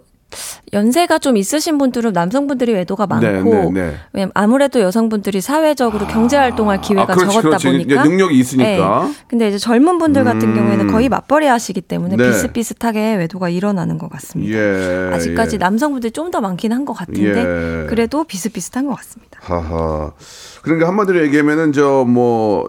[0.74, 4.28] 연세가 좀 있으신 분들은 남성분들이 외도가 많고 네, 네, 네.
[4.34, 7.68] 아무래도 여성분들이 사회적으로 경제 활동할 기회가 아, 그렇지, 적었다 그렇지.
[7.68, 9.06] 보니까 이제 능력이 있으니까.
[9.08, 9.14] 네.
[9.28, 10.56] 근데 이제 젊은 분들 같은 음.
[10.56, 12.28] 경우에는 거의 맞벌이 하시기 때문에 네.
[12.30, 14.58] 비슷비슷하게 외도가 일어나는 것 같습니다.
[14.58, 15.10] 예.
[15.14, 15.58] 아직까지 예.
[15.60, 17.86] 남성분들이 좀 더 많긴 한 것 같은데 예.
[17.88, 19.40] 그래도 비슷비슷한 것 같습니다.
[19.42, 20.12] 하하.
[20.64, 22.68] 그러니까 한마디로 얘기하면은 저 뭐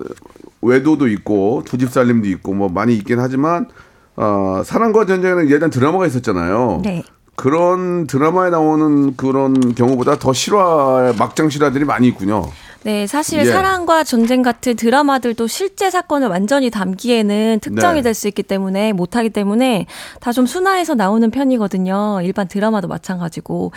[0.63, 3.69] 외도도 있고 두집 살림도 있고 뭐 많이 있긴 하지만
[4.17, 6.81] 어, 사랑과 전쟁에는 예전 드라마가 있었잖아요.
[6.85, 7.03] 네.
[7.37, 12.51] 그런 드라마에 나오는 그런 경우보다 더 실화 막장 실화들이 많이 있군요.
[12.85, 13.45] 네, 사실 예.
[13.47, 18.03] 사랑과 전쟁 같은 드라마들도 실제 사건을 완전히 담기에는 특정이 네.
[18.03, 19.87] 될수 있기 때문에 못하기 때문에
[20.21, 22.21] 다 좀 순화해서 나오는 편이거든요.
[22.23, 23.73] 일반 드라마도 마찬가지고.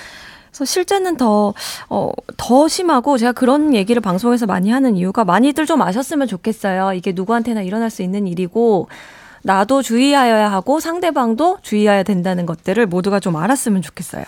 [0.52, 1.54] 그래서 실제는 더,
[1.90, 6.94] 어, 더 심하고 제가 그런 얘기를 방송에서 많이 하는 이유가 많이들 좀 아셨으면 좋겠어요.
[6.94, 8.88] 이게 누구한테나 일어날 수 있는 일이고
[9.44, 14.24] 나도 주의하여야 하고 상대방도 주의해야 된다는 것들을 모두가 좀 알았으면 좋겠어요.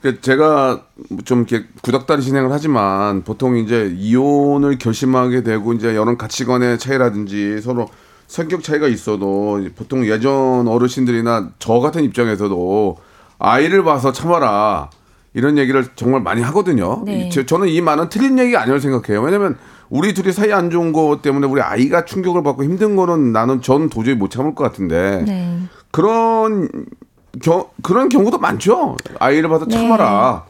[0.00, 0.82] 그 제가
[1.24, 1.44] 좀
[1.82, 7.88] 구닥다리 진행을 하지만 보통 이제 이혼을 결심하게 되고 이제 여러 가치관의 차이라든지 서로
[8.28, 12.96] 성격 차이가 있어도 보통 예전 어르신들이나 저 같은 입장에서도
[13.38, 14.90] 아이를 봐서 참아라
[15.34, 17.02] 이런 얘기를 정말 많이 하거든요.
[17.04, 17.28] 네.
[17.30, 19.22] 저- 저는 이 말은 틀린 얘기 아니라고 생각해요.
[19.22, 19.56] 왜냐면
[19.90, 23.88] 우리 둘이 사이 안 좋은 거 때문에 우리 아이가 충격을 받고 힘든 거는 나는 전
[23.88, 25.58] 도저히 못 참을 것 같은데 네.
[25.90, 26.68] 그런
[27.42, 28.96] 겨, 그런 경우도 많죠.
[29.18, 29.74] 아이를 봐서 네.
[29.76, 30.44] 참아라.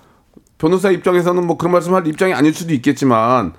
[0.59, 3.53] 변호사 입장에서는 뭐 그런 말씀할 입장이 아닐 수도 있겠지만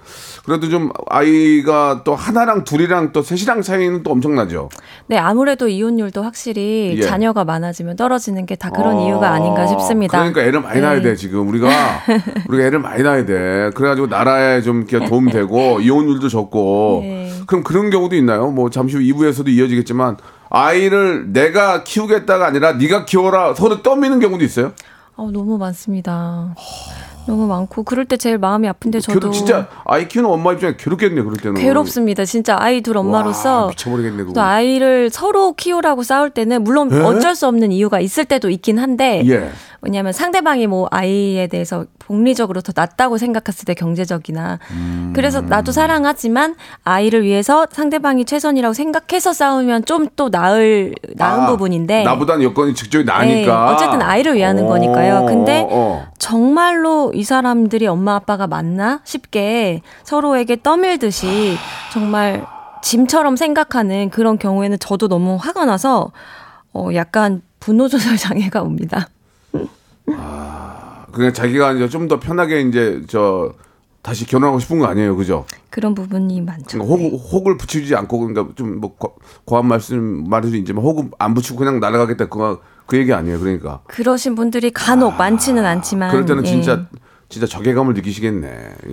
[0.46, 4.70] 그래도 좀 아이가 또 하나랑 둘이랑 또 셋이랑 차이는 또 엄청나죠.
[5.08, 7.02] 네, 아무래도 이혼율도 확실히 예.
[7.02, 10.18] 자녀가 많아지면 떨어지는 게 다 그런 어, 이유가 아닌가 싶습니다.
[10.18, 11.02] 그러니까 애를 많이 낳아야 네.
[11.04, 11.70] 돼 지금 우리가
[12.50, 13.70] 우리가 애를 많이 낳아야 돼.
[13.74, 17.00] 그래가지고 나라에 좀 이렇게 도움 되고 이혼율도 적고.
[17.04, 17.32] 네.
[17.48, 18.52] 그럼 그런 경우도 있나요?
[18.52, 20.18] 뭐 잠시 후 2부에서도 이어지겠지만
[20.50, 24.74] 아이를 내가 키우겠다가 아니라 네가 키워라 서로 떠미는 경우도 있어요.
[25.20, 26.56] 어, 너무 많습니다.
[27.30, 31.22] 너무 많고 그럴 때 제일 마음이 아픈데 저도 괴롭, 진짜 아이 키우는 엄마 입장에 괴롭겠네
[31.22, 31.62] 그럴 때는.
[31.62, 32.26] 괴롭습니다.
[32.26, 34.34] 진짜 아이 둘 와, 엄마로서 미쳐버리겠네 그거.
[34.34, 37.00] 또 아이를 서로 키우라고 싸울 때는 물론 예?
[37.02, 39.50] 어쩔 수 없는 이유가 있을 때도 있긴 한데 예.
[39.82, 45.14] 왜냐하면 상대방이 뭐 아이에 대해서 복리적으로 더 낫다고 생각했을 때 경제적이나 음.
[45.16, 52.04] 그래서 나도 사랑하지만 아이를 위해서 상대방이 최선이라고 생각해서 싸우면 좀 또 나을 나은 아, 부분인데
[52.04, 53.66] 나보다는 여건이 직접이 나으니까.
[53.68, 55.26] 네, 어쨌든 아이를 위하는 어, 거니까요.
[55.28, 56.08] 근데 어, 어.
[56.18, 61.58] 정말로 이 사람들이 엄마 아빠가 맞나 싶게 서로에게 떠밀듯이
[61.92, 62.46] 정말
[62.82, 66.14] 짐처럼 생각하는 그런 경우에는 저도 너무 화가 나서
[66.74, 69.10] 어 약간 분노 조절 장애가 옵니다.
[71.12, 73.52] 그냥 자기가 이제 좀 더 편하게 이제 저
[74.02, 75.44] 다시 결혼하고 싶은 거 아니에요, 그죠?
[75.70, 76.80] 그런 부분이 많죠.
[76.82, 78.96] 그러니까 혹, 혹을 붙이지 않고 그러니까 좀 뭐
[79.46, 83.82] 과한 말씀 말해도 있지만 혹은 안 붙이고 그냥 날아가겠다 그거 그 얘기 아니에요, 그러니까.
[83.88, 86.48] 그러신 분들이 간혹 많지는 않지만 그럴 때는 예.
[86.50, 86.86] 진짜
[87.30, 88.48] 진짜 적외감을 느끼시겠네.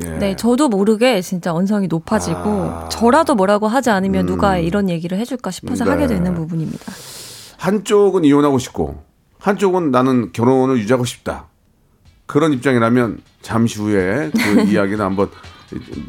[0.05, 0.09] 예.
[0.19, 2.89] 네, 저도 모르게 진짜 언성이 높아지고 아.
[2.91, 5.91] 저라도 뭐라고 하지 않으면 누가 이런 얘기를 해줄까 싶어서 네.
[5.91, 6.93] 하게 되는 부분입니다.
[7.57, 9.03] 한쪽은 이혼하고 싶고
[9.39, 11.47] 한쪽은 나는 결혼을 유지하고 싶다.
[12.27, 15.31] 그런 입장이라면 잠시 후에 그 이야기는 한번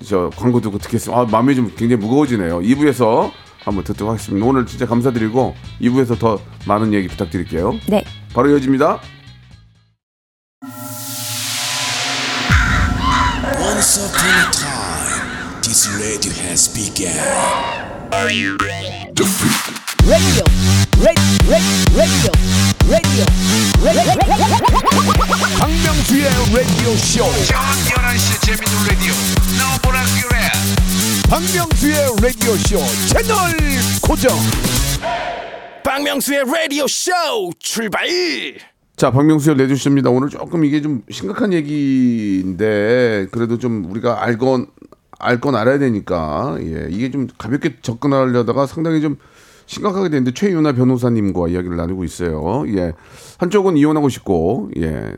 [0.04, 1.22] 저 광고 듣고 듣겠습니다.
[1.22, 2.60] 아, 마음이 좀 굉장히 무거워지네요.
[2.60, 4.46] 2부에서 한번 듣도록 하겠습니다.
[4.46, 7.74] 오늘 진짜 감사드리고 2부에서 더 많은 얘기 부탁드릴게요.
[7.88, 8.04] 네.
[8.34, 9.00] 바로 이어집니다.
[16.08, 17.12] Radio has begun.
[18.16, 19.28] radio, radio,
[20.08, 20.44] radio,
[21.92, 22.32] radio,
[22.88, 23.26] radio.
[25.60, 26.24] 박명수의
[26.56, 27.28] 라디오 쇼.
[27.44, 27.60] 저녁
[27.92, 29.12] 11시 재밌는 라디오
[29.60, 30.48] 너보라 그래
[31.30, 33.36] 박명수의 라디오 쇼 채널
[34.02, 34.32] 고정.
[35.84, 37.12] 박명수의 라디오 쇼
[37.60, 38.08] 출발.
[38.96, 40.10] 자, 박명수의 라디오 쇼입니다.
[40.10, 44.68] 오늘 조금 이게 좀 심각한 얘기인데 그래도 좀 우리가 알건
[45.20, 49.18] 알 건 알아야 되니까 예, 이게 좀 가볍게 접근하려다가 상당히 좀
[49.66, 52.64] 심각하게 되는데 최유나 변호사님과 이야기를 나누고 있어요.
[52.76, 52.94] 예,
[53.38, 55.16] 한쪽은 이혼하고 싶고 예,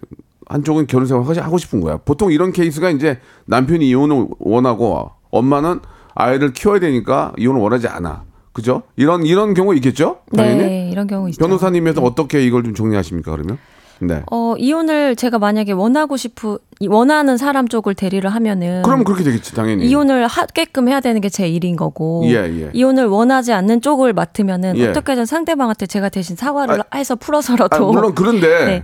[0.47, 1.97] 한쪽은 결혼 생활 하고 싶은 거야.
[1.97, 5.79] 보통 이런 케이스가 이제 남편이 이혼을 원하고 엄마는
[6.15, 8.23] 아이를 키워야 되니까 이혼을 원하지 않아.
[8.51, 8.81] 그죠?
[8.95, 10.19] 이런 이런 경우 있겠죠?
[10.35, 10.57] 당연히.
[10.57, 11.39] 네, 이런 경우 있죠.
[11.39, 13.57] 변호사님에서 어떻게 이걸 좀 정리하십니까 그러면?
[13.99, 14.23] 네.
[14.31, 16.57] 어, 이혼을 제가 만약에 원하고 싶은
[16.87, 19.85] 원하는 사람 쪽을 대리를 하면은 그럼 그렇게 되겠지 당연히.
[19.85, 22.69] 이혼을 하게끔 해야 되는 게 제 일인 거고 예, 예.
[22.73, 24.87] 이혼을 원하지 않는 쪽을 맡으면은 예.
[24.87, 28.83] 어떻게든 상대방한테 제가 대신 사과를 해서 풀어서라도 아, 물론 그런데 네.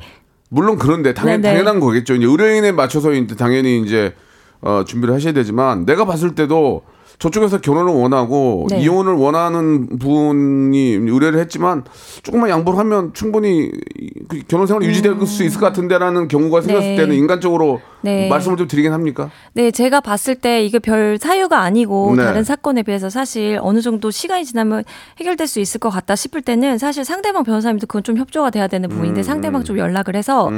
[0.50, 1.54] 물론 그런데 당연 네, 네.
[1.58, 2.16] 당연한 거겠죠.
[2.16, 4.14] 이제 의뢰인에 맞춰서 이제 당연히 이제
[4.62, 6.84] 어, 준비를 하셔야 되지만 내가 봤을 때도
[7.20, 8.82] 저쪽에서 결혼을 원하고 네.
[8.82, 11.84] 이혼을 원하는 분이 의뢰를 했지만
[12.24, 13.72] 조금만 양보를 하면 충분히
[14.28, 16.96] 그 결혼 생활 이 유지될 수 있을 것 같은데라는 경우가 생겼을 네.
[16.98, 18.30] 때는 인간적으로 네.
[18.30, 19.30] 말씀을 좀 드리긴 합니까?
[19.54, 22.24] 네, 제가 봤을 때 이게 별 사유가 아니고 네.
[22.24, 24.84] 다른 사건에 비해서 사실 어느 정도 시간이 지나면
[25.20, 28.88] 해결될 수 있을 것 같다 싶을 때는 사실 상대방 변호사님도 그건 좀 협조가 돼야 되는
[28.90, 30.50] 부분인데 상대방 좀 연락을 해서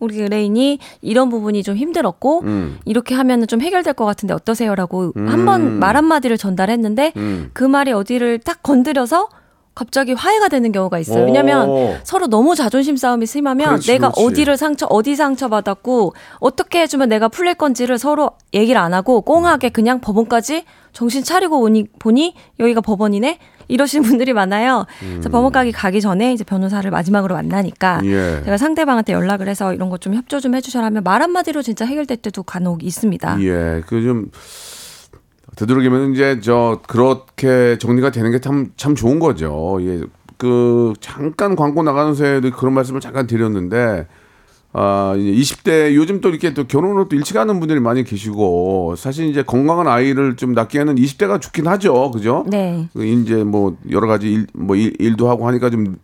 [0.00, 2.78] 우리 의뢰인이 이런 부분이 좀 힘들었고 음.
[2.84, 7.50] 이렇게 하면은 좀 해결될 것 같은데 어떠세요라고 한 번 말 한마디를 전달했는데 음.
[7.52, 9.28] 그 말이 어디를 딱 건드려서
[9.74, 11.22] 갑자기 화해가 되는 경우가 있어요.
[11.22, 11.26] 오.
[11.26, 14.26] 왜냐면 서로 너무 자존심 싸움이 심하면 그렇지, 내가 그렇지.
[14.26, 19.70] 어디를 상처 어디 상처 받았고 어떻게 해주면 내가 풀릴 건지를 서로 얘기를 안 하고 꽁하게
[19.70, 24.84] 그냥 법원까지 정신 차리고 오니 보니 여기가 법원이네 이러시는 분들이 많아요.
[25.00, 28.06] 그래서 법원까지 가기 전에 이제 변호사를 마지막으로 만나니까 음.
[28.10, 28.42] 예.
[28.44, 32.42] 제가 상대방한테 연락을 해서 이런 거좀 협조 좀 해주셔라 하면 말 한마디로 진짜 해결될 때도
[32.42, 33.40] 간혹 있습니다.
[33.40, 34.30] 예, 그좀
[35.56, 39.78] 되도록이면 이제 저 그렇게 정리가 되는 게참참 좋은 거죠.
[39.82, 40.02] 예,
[40.38, 44.06] 그 잠깐 광고 나가는 새에도 그런 말씀을 잠깐 드렸는데.
[44.74, 49.26] 아, 이제 20대 요즘 또 이렇게 또 결혼을 또 일찍 하는 분들이 많이 계시고 사실
[49.26, 52.10] 이제 건강한 아이를 좀 낳기에는 20대가 좋긴 하죠.
[52.10, 52.44] 그죠?
[52.48, 52.88] 네.
[52.94, 55.98] 그 이제 뭐 여러 가지 일, 뭐 일, 일도 하고 하니까 좀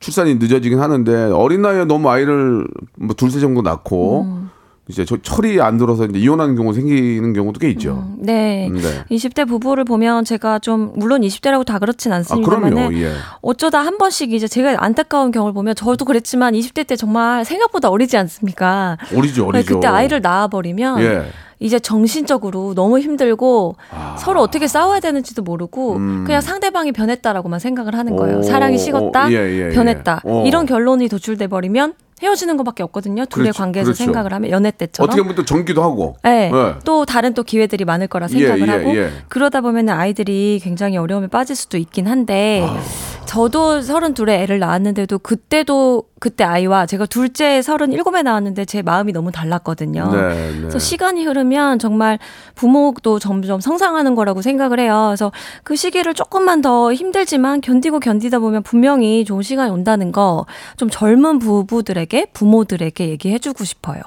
[0.00, 4.50] 출산이 늦어지긴 하는데 어린 나이에 너무 아이를 뭐 둘째 정도 낳고 음.
[4.88, 8.08] 이제 저 철이 안 들어서 이제 이혼하는 경우 생기는 경우도 꽤 있죠.
[8.18, 8.68] 네.
[8.72, 9.04] 네.
[9.10, 12.94] 20대 부부를 보면 제가 좀 물론 20대라고 다 그렇진 아, 않습니다만 그럼요.
[12.94, 13.12] 예.
[13.42, 18.16] 어쩌다 한 번씩 이제 제가 안타까운 경우를 보면 저도 그랬지만 20대 때 정말 생각보다 어리지
[18.16, 18.96] 않습니까?
[19.12, 19.74] 어리죠, 어리죠.
[19.74, 21.26] 그때 아이를 낳아 버리면 예.
[21.58, 24.14] 이제 정신적으로 너무 힘들고 아.
[24.18, 28.42] 서로 어떻게 싸워야 되는지도 모르고 그냥 상대방이 변했다라고만 생각을 하는 거예요.
[28.42, 29.32] 사랑이 식었다, 음.
[29.32, 30.20] 어, 예, 예, 변했다.
[30.24, 30.30] 예.
[30.30, 30.44] 어.
[30.46, 33.26] 이런 결론이 도출돼 버리면 헤어지는 것밖에 없거든요.
[33.26, 34.04] 둘의 그렇죠, 관계에서 그렇죠.
[34.04, 35.08] 생각을 하면 연애 때처럼.
[35.08, 36.16] 어떻게 보면 또 전기도 하고.
[36.22, 36.50] 네.
[36.52, 36.74] 예.
[36.84, 39.10] 또 다른 또 기회들이 많을 거라 예, 생각을 예, 하고 예.
[39.28, 42.80] 그러다 보면 아이들이 굉장히 어려움에 빠질 수도 있긴 한데 아.
[43.26, 49.12] 저도 서른 둘에 애를 낳았는데도 그때도 그때 아이와 제가 둘째 서른 일곱에 낳았는데 제 마음이
[49.12, 50.10] 너무 달랐거든요.
[50.12, 50.56] 네, 네.
[50.60, 52.18] 그래서 시간이 흐르면 정말
[52.54, 55.06] 부모도 점점 성장하는 거라고 생각을 해요.
[55.08, 55.32] 그래서
[55.64, 61.38] 그 시기를 조금만 더 힘들지만 견디고 견디다 보면 분명히 좋은 시간이 온다는 거 좀 젊은
[61.38, 64.00] 부부들에게 부모들에게 얘기해주고 싶어요.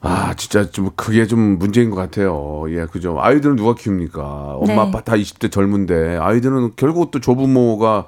[0.00, 2.64] 아, 진짜 좀 그게 좀 문제인 것 같아요.
[2.68, 3.16] 예, 그죠.
[3.20, 4.56] 아이들은 누가 키웁니까?
[4.56, 4.78] 엄마, 네.
[4.78, 8.06] 아빠 다 20대 젊은데 아이들은 결국 또 조부모가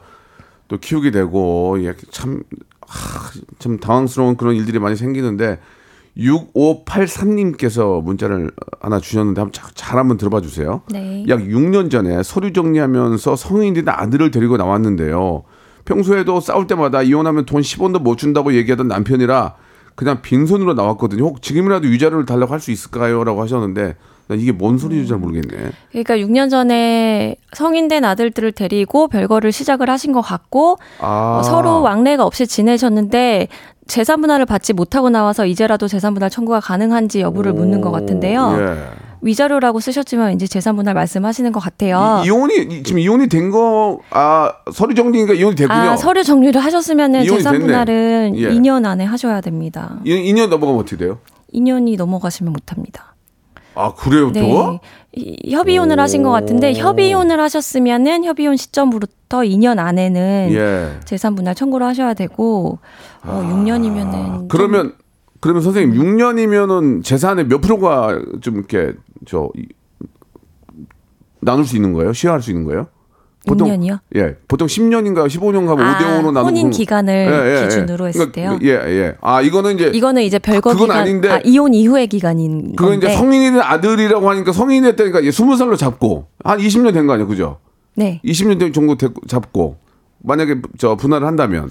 [0.68, 2.42] 또 키우게 되고 예, 참,
[2.86, 5.58] 하, 참 당황스러운 그런 일들이 많이 생기는데
[6.16, 8.50] 6583님께서 문자를
[8.80, 10.82] 하나 주셨는데 한번 잘, 잘 한번 들어봐 주세요.
[10.90, 11.24] 네.
[11.28, 15.44] 약 6년 전에 서류 정리하면서 성인이 된 아들을 데리고 나왔는데요.
[15.84, 19.54] 평소에도 싸울 때마다 이혼하면 돈 10원도 못 준다고 얘기하던 남편이라
[20.00, 21.24] 그냥 빈손으로 나왔거든요.
[21.24, 23.22] 혹 지금이라도 위자료를 달라고 할 수 있을까요?
[23.22, 23.96] 라고 하셨는데
[24.28, 25.72] 난 이게 뭔 소리인지 잘 모르겠네.
[25.90, 31.40] 그러니까 6년 전에 성인 된 아들들을 데리고 별거를 시작을 하신 것 같고 아.
[31.40, 33.48] 어, 서로 왕래가 없이 지내셨는데
[33.88, 38.56] 재산 분할을 받지 못하고 나와서 이제라도 재산 분할 청구가 가능한지 여부를 묻는 것 같은데요.
[38.58, 39.09] 예.
[39.22, 42.20] 위자료라고 쓰셨지만 이제 재산 분할 말씀하시는 것 같아요.
[42.22, 45.78] 이, 이혼이 이- 지금 이혼이 된 거 아 서류 정리니까 이혼이 됐군요.
[45.78, 47.66] 아, 서류 정리를 하셨으면은 재산 됐네.
[47.66, 48.48] 분할은 예.
[48.50, 49.96] 2년 안에 하셔야 됩니다.
[50.06, 51.18] 2년 넘어가면 어떻게 돼요?
[51.54, 53.14] 2년이 넘어가시면 못 합니다.
[53.74, 54.40] 아 그래요 또?
[54.40, 54.80] 네.
[55.14, 61.00] 이- 협의혼을 하신 것 같은데 협의혼을 하셨으면은 협의혼 시점부터 2년 안에는 예.
[61.04, 62.78] 재산 분할 청구를 하셔야 되고
[63.24, 64.94] 어, 6년이면은 그러면
[65.40, 68.92] 그러면 선생님 6년이면은 재산의 몇 프로가 좀 이렇게
[69.26, 69.66] 저 이-
[71.40, 72.12] 나눌 수 있는 거예요?
[72.12, 72.88] 시행할 수 있는 거예요?
[73.46, 74.00] 6년이요?
[74.16, 78.58] 예, 보통 10년인가 15년가 뭐 아, 5대 5로 나누고 혼인 기간을 기준으로 했을 때요?
[78.62, 79.14] 예, 예.
[79.22, 83.06] 아, 이거는 이제 이거는 이제 별거 그건 기간 아닌데 아, 이혼 이후의 기간인 그건 건데
[83.06, 87.58] 이제 성인이 된 아들이라고 하니까 성인이 됐다니까 20살로 잡고 한 20년 된 거 아니에요, 그죠?
[87.96, 89.78] 네 20년 된 정도 되- 잡고
[90.18, 91.70] 만약에 저 분할을 한다면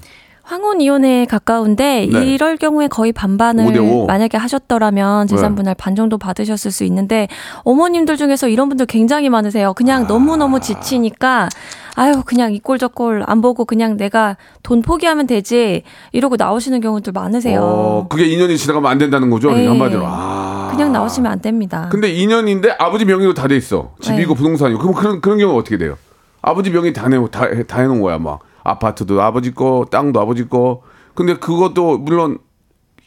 [0.50, 2.26] 황혼 이혼에 가까운데 네.
[2.26, 4.08] 이럴 경우에 거의 반반을 5대 5.
[4.08, 5.56] 만약에 하셨더라면 재산 네.
[5.58, 7.28] 분할 반 정도 받으셨을 수 있는데
[7.66, 9.76] 어머님들 중에서 이런 분들 굉장히 많으세요.
[9.76, 11.50] 그냥 너무 너무 지치니까
[11.96, 15.84] 아유 그냥 이 꼴 저 꼴 안 보고 그냥 내가 돈 포기하면 되지
[16.14, 17.62] 이러고 나오시는 경우들 많으세요.
[17.62, 19.52] 어, 그게 2년이 지나가면 안 된다는 거죠.
[19.52, 19.68] 네.
[19.68, 20.02] 한마디로.
[20.04, 20.70] 아.
[20.72, 21.90] 그냥 나오시면 안 됩니다.
[21.92, 23.92] 근데 2년인데 아버지 명의로 다 돼 있어.
[24.02, 24.36] 집이고 네.
[24.38, 24.80] 부동산이고.
[24.80, 25.96] 그럼 그런 그런 경우 어떻게 돼요?
[26.42, 28.40] 아버지 명의 다 내, 다, 해- 다 해놓은 거야, 막.
[28.64, 30.82] 아파트도 아버지 거, 땅도 아버지 거.
[31.16, 32.40] 근데 그것도 물론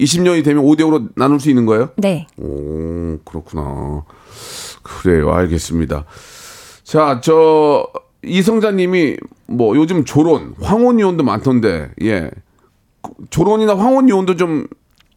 [0.01, 1.91] 20년이 되면 5대5로 나눌 수 있는 거예요?
[1.97, 2.27] 네.
[2.37, 4.05] 오, 그렇구나.
[4.83, 6.05] 그래요, 알겠습니다.
[6.83, 7.87] 자, 저,
[8.23, 12.31] 이성자님이 뭐 요즘 조론, 황혼 이혼도 많던데, 예.
[13.31, 14.67] 조론이나 황혼 이혼도 좀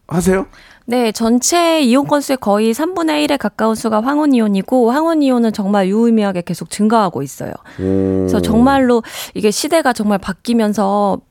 [0.07, 0.45] 하세요?
[0.87, 6.43] 네, 전체 이혼 건수의 거의 3분의 1에 가까운 수가 황혼 이혼이고 황혼 이혼은 정말 유의미하게
[6.43, 7.51] 계속 증가하고 있어요.
[7.75, 9.01] 그래서 정말로
[9.33, 11.21] 이게 시대가 정말 바뀌면서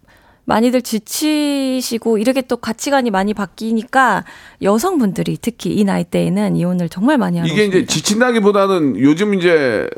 [0.46, 4.24] 많이들 지치시고 이렇게 또 가치관이 많이 바뀌니까
[4.60, 7.92] 여성분들이 특히 이 나이대에는 이혼을 정말 많이 하고 이게 이제 있습니다.
[7.92, 9.88] 지친다기보다는 요즘 이제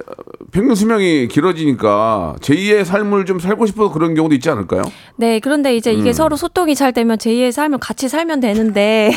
[0.53, 4.83] 평균 수명이 길어지니까 제2의 삶을 좀 살고 싶어서 그런 경우도 있지 않을까요?
[5.17, 5.99] 네, 그런데 이제 음.
[5.99, 9.11] 이게 서로 소통이 잘 되면 제2의 삶을 같이 살면 되는데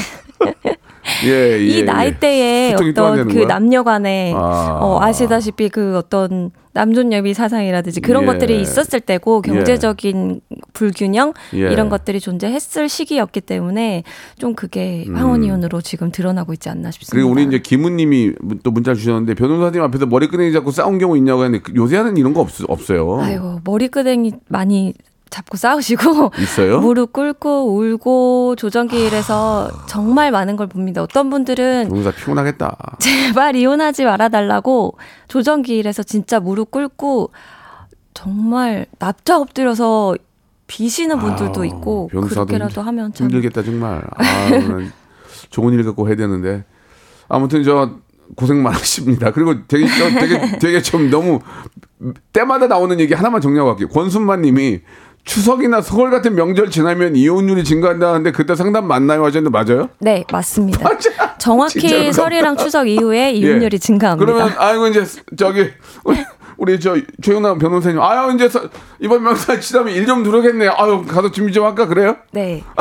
[1.25, 1.83] 예, 예, 이 예.
[1.83, 3.47] 나이대에 소통이 또안 어떤 그 거야?
[3.47, 4.79] 남녀 간에 아.
[4.81, 8.27] 어, 아시다시피 그 어떤 남존여비 사상이라든지 그런 예.
[8.27, 10.41] 것들이 있었을 때고 경제적인
[10.73, 11.71] 불균형 예.
[11.71, 14.03] 이런 것들이 존재했을 시기였기 때문에
[14.37, 17.15] 좀 그게 황혼이혼으로 지금 드러나고 있지 않나 싶습니다.
[17.15, 17.17] 음.
[17.17, 21.63] 그리고 우리 이제 김우님이 또 문자를 주셨는데 변호사님 앞에서 머리끄댕이 잡고 싸운 경우 있냐고 했는데
[21.63, 23.19] 그 요새는 이런 거 없, 없어요.
[23.21, 24.93] 아이고 머리끄댕이 많이
[25.29, 26.79] 잡고 싸우시고 있어요?
[26.79, 31.03] 무릎 꿇고 울고 조정기일에서 정말 많은 걸 봅니다.
[31.03, 32.95] 어떤 분들은 변호사 피곤하겠다.
[32.99, 37.31] 제발 이혼하지 말아달라고 조정기일에서 진짜 무릎 꿇고
[38.13, 40.15] 정말 납작 엎드려서
[40.67, 44.03] 비시는 분들도 아우, 있고 그렇게라도 하면 참 힘들겠다 정말.
[44.17, 44.91] 아, 오늘
[45.49, 46.63] 좋은 일 갖고 해야 되는데
[47.27, 47.91] 아무튼 저
[48.35, 49.31] 고생 많으십니다.
[49.31, 51.39] 그리고 되게 저 되게 되게 좀 너무
[52.33, 53.87] 때마다 나오는 얘기 하나만 정리하고 갈게요.
[53.89, 54.81] 권순만 님이
[55.33, 59.89] 추석이나 설월 같은 명절 지나면 이혼율이 증가한다는데 그때 상담 맞나요 하셨는데 맞아요?
[59.99, 60.81] 네 맞습니다.
[60.89, 61.37] 맞아.
[61.37, 62.11] 정확히.
[62.11, 63.77] 설이랑 추석 이후에 이혼율이 예.
[63.77, 64.25] 증가합니다.
[64.33, 65.05] 그러면 아이고 이제
[65.37, 65.69] 저기
[66.03, 66.17] 우리,
[66.57, 68.63] 우리 저 최윤아 변호사님 아유 이제 서-
[68.99, 70.73] 이번 명절 지나면 일 좀 누르겠네요.
[70.75, 72.15] 아유 가서 준비 좀 할까 그래요?
[72.31, 72.63] 네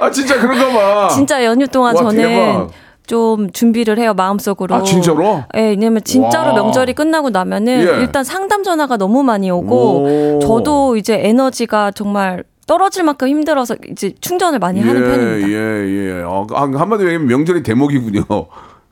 [0.00, 1.08] 아 진짜 그런가 봐.
[1.14, 2.68] 진짜 연휴 동안 와, 저는 대박.
[3.08, 4.74] 좀 준비를 해요 마음속으로.
[4.74, 5.42] 아, 진짜로?
[5.52, 6.54] 네, 왜냐면 진짜로 와.
[6.54, 8.00] 명절이 끝나고 나면은 예.
[8.02, 10.38] 일단 상담 전화가 너무 많이 오고 오.
[10.40, 15.48] 저도 이제 에너지가 정말 떨어질 만큼 힘들어서 이제 충전을 많이 하는 편입니다.
[15.48, 16.22] 예, 예.
[16.22, 18.24] 어, 아, 한마디로 얘기하면 명절이 대목이군요.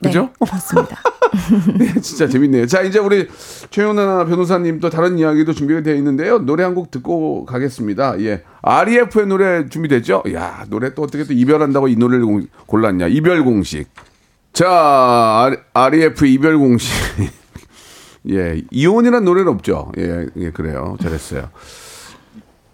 [0.00, 0.30] 네, 그죠?
[0.38, 0.96] 그렇습니다.
[1.78, 2.66] 네, 진짜 재밌네요.
[2.66, 3.28] 자, 이제 우리
[3.70, 6.38] 최윤아 변호사님 또 다른 이야기도 준비가 되어 있는데요.
[6.38, 8.20] 노래 한 곡 듣고 가겠습니다.
[8.20, 8.42] 예.
[8.62, 10.24] REF의 노래 준비됐죠?
[10.34, 13.06] 야, 노래 또 어떻게 또 이별한다고 이 노래를 공- 골랐냐.
[13.08, 13.88] 이별 공식.
[14.52, 16.90] 자, REF 이별 공식.
[18.30, 19.92] 예, 이혼이란 노래는 없죠.
[19.98, 20.96] 예, 예, 그래요.
[21.00, 21.48] 잘했어요.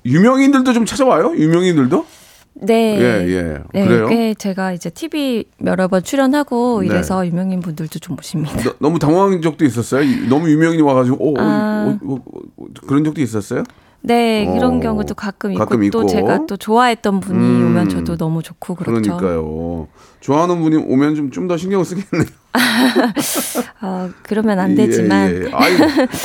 [0.04, 1.34] 유명인들도 좀 찾아와요?
[1.36, 2.06] 유명인들도?
[2.54, 2.98] 네.
[3.00, 3.58] 예, 예.
[3.72, 4.06] 네, 그래요?
[4.08, 6.86] 꽤 제가 이제 TV 여러 번 출연하고 네.
[6.86, 8.72] 이래서 유명인 분들도 좀 오십니다.
[8.78, 10.02] 너, 무 당황한 적도 있었어요?
[10.02, 11.98] 이- 너무 유명인이 와가지고 어, 어, 아.
[12.04, 12.14] 어, 어,
[12.58, 13.64] 어, 그런 적도 있었어요?
[14.04, 16.08] 네, 어, 그런 경우도 가끔 있고, 가끔 또 있고.
[16.08, 17.66] 제가 또 좋아했던 분이 음.
[17.68, 19.00] 오면 저도 너무 좋고 그렇죠.
[19.16, 19.86] 그러니까요.
[20.20, 22.28] 좋아하는 분이 오면 좀 좀 더 신경 쓰겠네요.
[23.82, 25.50] 어, 그러면 안 되지만 예, 예.
[25.52, 25.72] 아이,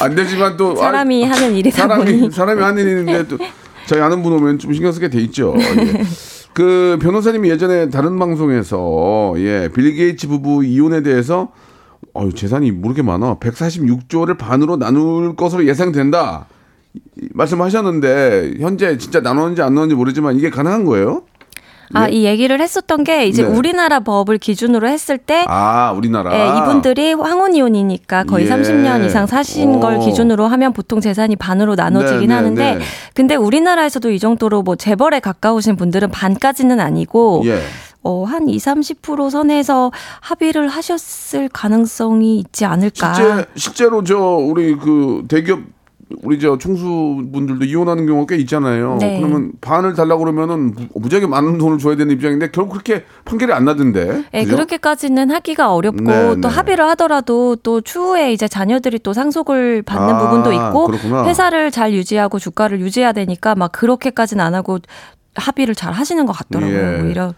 [0.02, 3.38] 안 되지만 또 사람이 아이, 하는 일이다 사람이 보니 사람이 하는 일인데 또
[3.88, 5.54] 저희 아는 분 오면 좀 신경 쓰게 돼 있죠.
[5.58, 6.04] 예.
[6.54, 11.50] 그 변호사님이 예전에 다른 방송에서 예, 빌 게이츠 부부 이혼에 대해서
[12.16, 13.36] 어유 재산이 모르게 많아.
[13.40, 16.48] 146조를 반으로 나눌 것으로 예상된다.
[16.94, 21.24] 이- 말씀하셨는데 현재 진짜 나눴는지 안 나눴는지 모르지만 이게 가능한 거예요?
[21.94, 23.50] 아, 이 얘기를 했었던 게 이제 네.
[23.50, 26.34] 우리나라 법을 기준으로 했을 때 아, 우리나라.
[26.34, 28.50] 예, 이분들이 황혼 이혼이니까 거의 예.
[28.50, 30.00] 30년 이상 사신 걸 오.
[30.00, 32.82] 기준으로 하면 보통 재산이 반으로 나눠지긴 네, 네, 하는데 네.
[33.14, 37.62] 근데 우리나라에서도 이 정도로 뭐 재벌에 가까우신 분들은 반까지는 아니고 예.
[38.04, 43.14] 어, 한 2, 30% 선에서 합의를 하셨을 가능성이 있지 않을까.
[43.14, 45.60] 실제 실제로 저 우리 그 대기업
[46.24, 48.98] 우리 저 총수분들도 이혼하는 경우가 꽤 있잖아요.
[49.02, 49.20] 네.
[49.20, 53.66] 그러면 반을 달라고 그러면은 무- 무지하게 많은 돈을 줘야 되는 입장인데 결국 그렇게 판결이 안
[53.66, 54.24] 나던데.
[54.34, 54.56] 예, 그죠?
[54.56, 56.48] 그렇게까지는 하기가 어렵고 네, 또 네.
[56.48, 61.26] 합의를 하더라도 또 추후에 이제 자녀들이 또 상속을 받는 아, 부분도 있고 그렇구나.
[61.26, 64.80] 회사를 잘 유지하고 주가를 유지해야 되니까 막 그렇게까지는 안 하고
[65.36, 66.78] 합의를 잘 하시는 것 같더라고요.
[66.78, 67.02] 예.
[67.02, 67.34] 오히려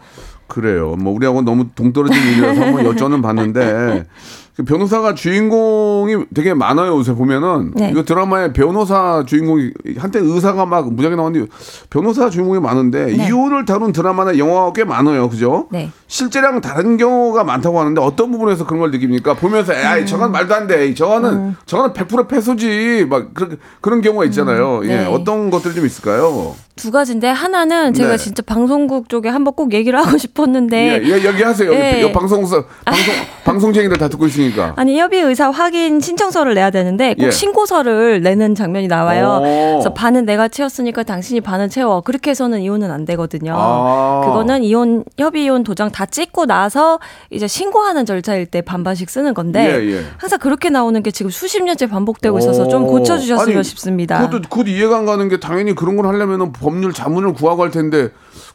[0.47, 0.95] 그래요.
[0.97, 4.03] 뭐 우리하고 너무 동떨어진 일이라서 한번 여쭤는 봤는데 그
[4.65, 6.97] 변호사가 주인공이 되게 많아요.
[6.97, 7.89] 요새 보면은 네.
[7.91, 11.47] 이거 드라마에 변호사 주인공이 한때 의사가 막 무지하게 나왔는데
[11.89, 13.27] 변호사 주인공이 많은데 네.
[13.27, 15.29] 이혼을 다룬 드라마나 영화가 꽤 많아요.
[15.29, 15.67] 그죠?
[15.71, 15.91] 네.
[16.07, 19.33] 실제랑 다른 경우가 많다고 하는데 어떤 부분에서 그런 걸 느낍니까?
[19.35, 19.77] 보면서 음.
[19.77, 20.93] 에이 저건 말도 안 돼.
[20.93, 23.05] 저거는 저거는 100% 패소지.
[23.09, 24.81] 막 그런 그런 경우가 있잖아요.
[24.83, 24.87] 예.
[24.87, 25.05] 네.
[25.05, 26.55] 어떤 것들이 좀 있을까요?
[26.79, 28.17] 두 가지인데 하나는 제가 네.
[28.17, 31.69] 진짜 방송국 쪽에 한번 꼭 얘기를 하고 싶었는데 예, 예, 여기 하세요.
[31.69, 32.01] 여기 네.
[32.01, 33.13] 여 방송사 방송
[33.43, 34.73] 방송쟁이들 다 듣고 있으니까.
[34.77, 37.31] 아니 협의 의사 확인 신청서를 내야 되는데 꼭 예.
[37.31, 39.41] 신고서를 내는 장면이 나와요.
[39.41, 39.73] 오.
[39.73, 41.99] 그래서 반은 내가 채웠으니까 당신이 반은 채워.
[41.99, 43.55] 그렇게 해서는 이혼은 안 되거든요.
[43.57, 44.21] 아.
[44.23, 46.99] 그거는 이혼 협의 이혼 도장 다 찍고 나서
[47.29, 50.03] 이제 신고하는 절차일 때 반반씩 쓰는 건데 예, 예.
[50.17, 52.87] 항상 그렇게 나오는 게 지금 수십 년째 반복되고 있어서 좀 오.
[52.87, 54.19] 고쳐 주셨으면 아니, 싶습니다.
[54.25, 58.09] 그것도 그 이해가 안 가는 게 당연히 그런 걸 하려면은 법률 자문을 구하고 할 텐데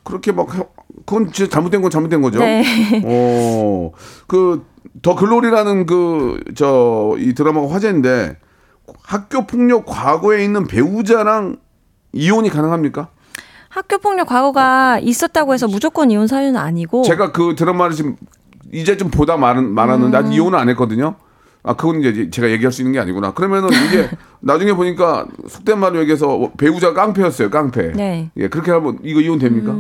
[0.05, 0.67] 그렇게 막 해-
[1.05, 2.39] 그건 진짜 잘못된 건 잘못된 거죠.
[2.39, 2.63] 네.
[3.05, 3.91] 어,
[4.29, 4.65] 그,
[5.03, 8.37] 더 글로리라는 그, 저, 이 드라마가 화제인데,
[9.03, 11.57] 학교 폭력 과거에 있는 배우자랑
[12.13, 13.09] 이혼이 가능합니까?
[13.69, 18.15] 학교 폭력 과거가 있었다고 해서 무조건 이혼 사유는 아니고 제가 그 드라마를 지금
[18.73, 20.25] 이제 좀 보다 말, 말았는데, 음.
[20.25, 21.17] 아직 이혼은 안 했거든요.
[21.67, 23.33] 아, 그건 이제 제가 얘기할 수 있는 게 아니구나.
[23.33, 24.09] 그러면은 이게
[24.41, 27.93] 나중에 보니까 속된 말로 얘기해서 배우자가 깡패였어요, 깡패.
[27.93, 28.31] 네.
[28.37, 29.75] 예, 그렇게 하면 이거 이혼 됩니까?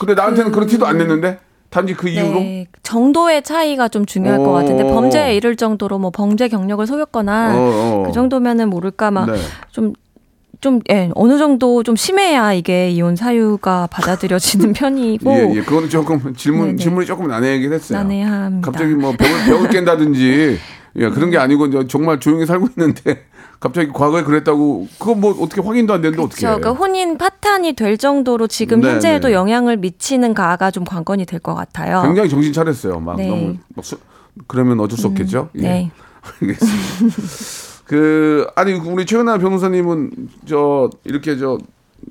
[0.00, 1.38] 근데 나한테는 그 런 티도 안 냈는데?
[1.70, 2.40] 단지 그 이유로?
[2.40, 4.44] 네, 정도의 차이가 좀 중요할 오.
[4.44, 8.02] 것 같은데 범죄에 이를 정도로 뭐 범죄 경력을 속였거나 어, 어.
[8.06, 9.38] 그 정도면은 모를까 막 네.
[9.70, 9.92] 좀
[10.60, 15.30] 좀, 예, 어느 정도 좀 심해야 이게 이혼 사유가 받아들여지는 편이고.
[15.30, 15.60] 예, 예.
[15.62, 16.76] 그거는 조금 질문, 네네.
[16.78, 17.98] 질문이 조금 난해하긴 했어요.
[18.00, 18.68] 난해합니다.
[18.68, 20.58] 갑자기 뭐 벽을, 벽을 깬다든지,
[20.98, 23.24] 예, 그런 게 아니고, 이제 정말 조용히 살고 있는데,
[23.60, 26.42] 갑자기 과거에 그랬다고, 그거 뭐 어떻게 확인도 안 되는데 어떻게.
[26.46, 29.34] 그러니까 혼인 파탄이 될 정도로 지금 네, 현재에도 네.
[29.34, 32.02] 영향을 미치는 가가 좀 관건이 될 것 같아요.
[32.02, 33.00] 굉장히 정신 차렸어요.
[33.00, 33.28] 막 네.
[33.28, 33.98] 너무, 막 수-
[34.46, 35.50] 그러면 어쩔 수 없겠죠?
[35.56, 35.60] 예.
[35.62, 35.90] 네.
[36.40, 37.18] 알겠습니다.
[37.84, 40.10] 그, 아니, 우리 최은아 변호사님은,
[40.46, 41.58] 저, 이렇게 저,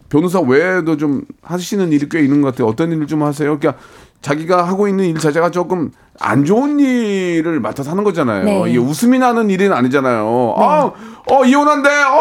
[0.09, 2.67] 변호사 외에도 좀 하시는 일이 꽤 있는 것 같아요.
[2.67, 3.57] 어떤 일을 좀 하세요?
[3.57, 3.81] 그러니까
[4.21, 8.43] 자기가 하고 있는 일 자체가 조금 안 좋은 일을 맡아서 하는 거잖아요.
[8.43, 8.63] 네.
[8.69, 10.55] 이게 웃음이 나는 일은 아니잖아요.
[10.57, 10.91] 아,
[11.29, 11.89] 어, 이혼한대.
[11.89, 12.19] 어,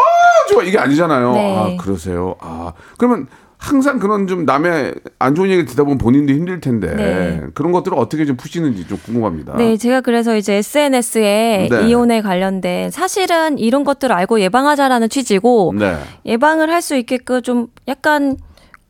[0.49, 0.63] 좋아.
[0.63, 1.33] 이게 아니잖아요.
[1.33, 1.57] 네.
[1.57, 2.35] 아, 그러세요.
[2.39, 3.27] 아, 그러면
[3.59, 7.41] 항상 그런 좀 남의 안 좋은 얘기를 듣다 보면 본인도 힘들 텐데 네.
[7.55, 9.55] 그런 것들을 어떻게 좀 푸시는지 좀 궁금합니다.
[9.57, 11.87] 네, 제가 그래서 이제 SNS에 네.
[11.87, 15.97] 이혼에 관련된 사실은 이런 것들을 알고 예방하자라는 취지고 네.
[16.27, 18.37] 예방을 할 수 있게끔 좀 약간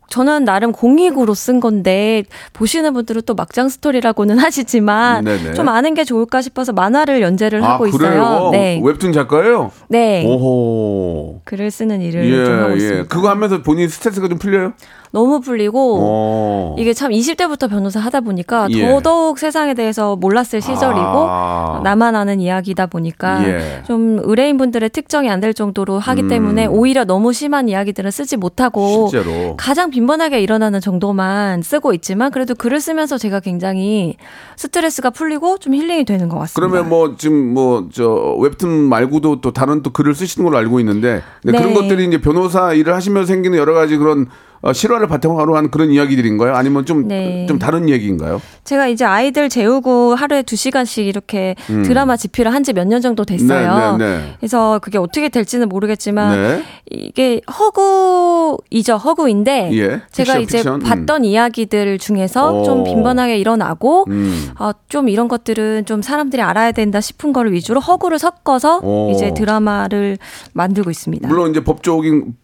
[0.09, 5.53] 저는 나름 공익으로 쓴 건데 보시는 분들은 또 막장 스토리라고는 하시지만 네네.
[5.53, 8.11] 좀 아는 게 좋을까 싶어서 만화를 연재를 아, 하고 그래요?
[8.11, 8.49] 있어요.
[8.51, 8.81] 네.
[8.83, 9.71] 웹툰 작가예요?
[9.89, 10.25] 네.
[10.25, 11.41] 오호.
[11.43, 12.99] 글을 쓰는 일을 좀 하고 예, 있습니다.
[12.99, 13.03] 예.
[13.07, 14.73] 그거 하면서 본인 스트레스가 좀 풀려요?
[15.17, 16.75] 너무 풀리고 어.
[16.77, 18.87] 이게 참 20대부터 변호사 하다 보니까 예.
[18.87, 21.81] 더더욱 세상에 대해서 몰랐을 시절이고 아.
[21.83, 23.81] 나만 아는 이야기다 보니까 예.
[23.87, 29.09] 좀 의뢰인분들의 특정이 안 될 정도로 하기 때문에 오히려 너무 심한 이야기들은 쓰지 못하고 음.
[29.09, 29.55] 실제로.
[29.55, 34.17] 가장 빈번하게 일어나는 정도만 쓰고 있지만 그래도 글을 쓰면서 제가 굉장히
[34.55, 36.59] 스트레스가 풀리고 좀 힐링이 되는 것 같습니다.
[36.71, 41.21] 그러면 뭐 지금 뭐 저 웹툰 말고도 또 다른 또 글을 쓰시는 걸로 알고 있는데
[41.43, 41.51] 네.
[41.51, 44.27] 그런 것들이 이제 변호사 일을 하시면서 생기는 여러 가지 그런
[44.67, 46.53] 어, 실화를 바탕으로 한 그런 이야기들인가요?
[46.53, 47.47] 아니면 좀좀 네.
[47.59, 48.41] 다른 얘기인가요?
[48.65, 51.55] 제가 이제 아이들 재우고 하루에 두 시간씩 이렇게
[51.85, 53.93] 드라마 집필을 한 지 몇 년 정도 됐어요.
[53.93, 53.97] 음.
[53.97, 54.33] 네, 네, 네.
[54.39, 56.63] 그래서 그게 어떻게 될지는 모르겠지만 네.
[56.91, 58.97] 이게 허구이죠.
[58.97, 60.01] 허구인데 예.
[60.11, 60.75] 제가 픽션, 이제 픽션.
[60.75, 60.79] 음.
[60.79, 62.63] 봤던 이야기들 중에서 오.
[62.63, 64.49] 좀 빈번하게 일어나고 음.
[64.57, 69.11] 아, 좀 이런 것들은 좀 사람들이 알아야 된다 싶은 거를 위주로 허구를 섞어서 오.
[69.11, 70.17] 이제 드라마를
[70.53, 71.27] 만들고 있습니다.
[71.29, 72.35] 물론 이제 법적인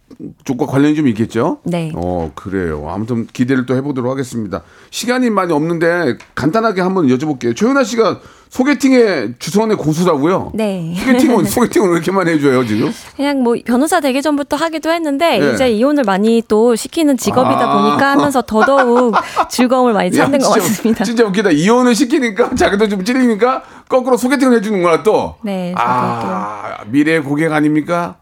[0.45, 1.59] 쪽과 관련이 좀 있겠죠?
[1.63, 1.91] 네.
[1.95, 2.88] 어, 그래요.
[2.89, 4.61] 아무튼 기대를 또 해보도록 하겠습니다.
[4.89, 7.55] 시간이 많이 없는데 간단하게 한번 여쭤볼게요.
[7.55, 8.19] 최윤아 씨가
[8.49, 10.51] 소개팅의 주선의 고수라고요?
[10.53, 10.93] 네.
[10.97, 12.91] 소개팅은, 소개팅은 왜 이렇게 많이 해줘요, 지금?
[13.15, 15.53] 그냥 뭐 변호사 되기 전부터 하기도 했는데 예.
[15.53, 17.82] 이제 이혼을 많이 또 시키는 직업이다 아.
[17.82, 19.15] 보니까 하면서 더더욱
[19.49, 21.03] 즐거움을 많이 찾는 야, 것 진짜- 같습니다.
[21.03, 21.49] 진짜 웃기다.
[21.49, 25.36] 이혼을 시키니까 자기도 좀 찔리니까 거꾸로 소개팅을 해주는구나 또.
[25.43, 28.17] 네, 아, 미래의 고객 아닙니까?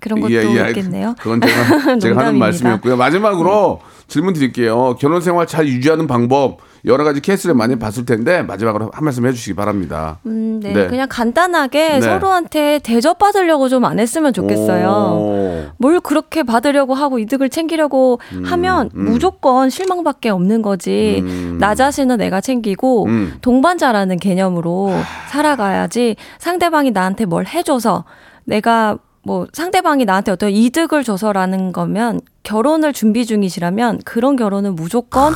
[0.00, 1.14] 그런 것도 있겠네요.
[1.18, 2.38] 그건 제가, 제가 하는.
[2.38, 2.96] 말씀이었고요.
[2.96, 4.94] 마지막으로 질문 드릴게요.
[5.00, 9.56] 결혼 생활 잘 유지하는 방법 여러 가지 케이스를 많이 봤을 텐데 마지막으로 한 말씀 해주시기
[9.56, 10.18] 바랍니다.
[10.26, 10.72] 음, 네.
[10.72, 10.86] 네.
[10.86, 12.00] 그냥 간단하게 네.
[12.00, 14.88] 서로한테 대접 받으려고 좀 안 했으면 좋겠어요.
[14.88, 15.64] 오.
[15.78, 21.24] 뭘 그렇게 받으려고 하고 이득을 챙기려고 음, 하면 무조건 실망밖에 없는 거지.
[21.58, 23.34] 나 자신은 내가 챙기고 음.
[23.40, 24.92] 동반자라는 개념으로
[25.30, 28.04] 살아가야지 상대방이 나한테 뭘 해줘서
[28.44, 35.32] 내가 뭐 상대방이 나한테 어떤 이득을 줘서라는 거면 결혼을 준비 중이시라면 그런 결혼은 무조건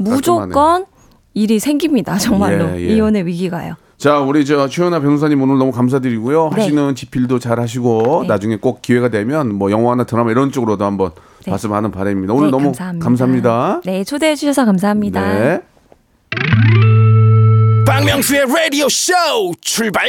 [0.00, 0.86] 무조건
[1.32, 2.18] 일이 생깁니다.
[2.18, 2.96] 정말로 예, 예.
[2.96, 3.76] 이혼의 위기가요.
[3.96, 6.50] 자, 우리 저 최연아 변호사님 오늘 너무 감사드리고요.
[6.56, 6.62] 네.
[6.62, 8.28] 하시는 집필도 잘 하시고 네.
[8.28, 11.12] 나중에 꼭 기회가 되면 뭐 영화나 드라마 이런 쪽으로도 한번
[11.44, 11.52] 네.
[11.52, 12.34] 봤으면 하는 바람입니다.
[12.34, 13.04] 오늘 네, 너무 감사합니다.
[13.04, 13.80] 감사합니다.
[13.84, 15.20] 네, 초대해 주셔서 감사합니다.
[15.20, 15.60] 네.
[17.86, 19.12] 박명수의 라디오 쇼
[19.60, 20.08] 출발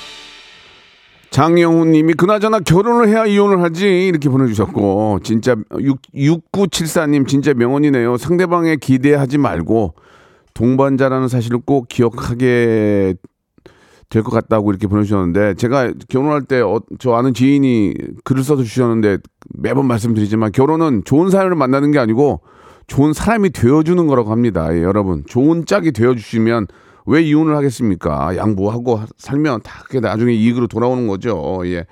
[1.31, 8.17] 장영훈 님이 그나저나 결혼을 해야 이혼을 하지 이렇게 보내주셨고 진짜 6, 6974님 진짜 명언이네요.
[8.17, 9.95] 상대방에 기대하지 말고
[10.53, 13.15] 동반자라는 사실을 꼭 기억하게
[14.09, 16.61] 될 것 같다고 이렇게 보내주셨는데 제가 결혼할 때
[16.99, 17.93] 저 아는 지인이
[18.25, 19.19] 글을 써서 주셨는데
[19.55, 22.41] 매번 말씀드리지만 결혼은 좋은 사람을 만나는 게 아니고
[22.87, 24.75] 좋은 사람이 되어주는 거라고 합니다.
[24.75, 26.67] 예, 여러분 좋은 짝이 되어주시면
[27.05, 28.35] 왜 이혼을 하겠습니까?
[28.37, 31.61] 양보하고 살면 다 그게 나중에 이익으로 돌아오는 거죠.
[31.65, 31.85] 예.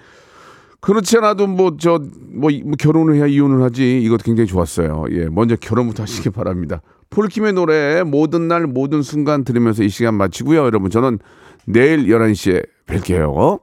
[0.81, 5.05] 그렇지 않아도 뭐저뭐 결혼을 해야 이혼을 하지 이것도 굉장히 좋았어요.
[5.11, 5.27] 예.
[5.29, 6.81] 먼저 결혼부터 하시기 바랍니다.
[7.09, 10.59] 폴킴의 노래 모든 날 모든 순간 들으면서 이 시간 마치고요.
[10.59, 11.19] 여러분 저는
[11.65, 13.59] 내일 11시에 뵐게요.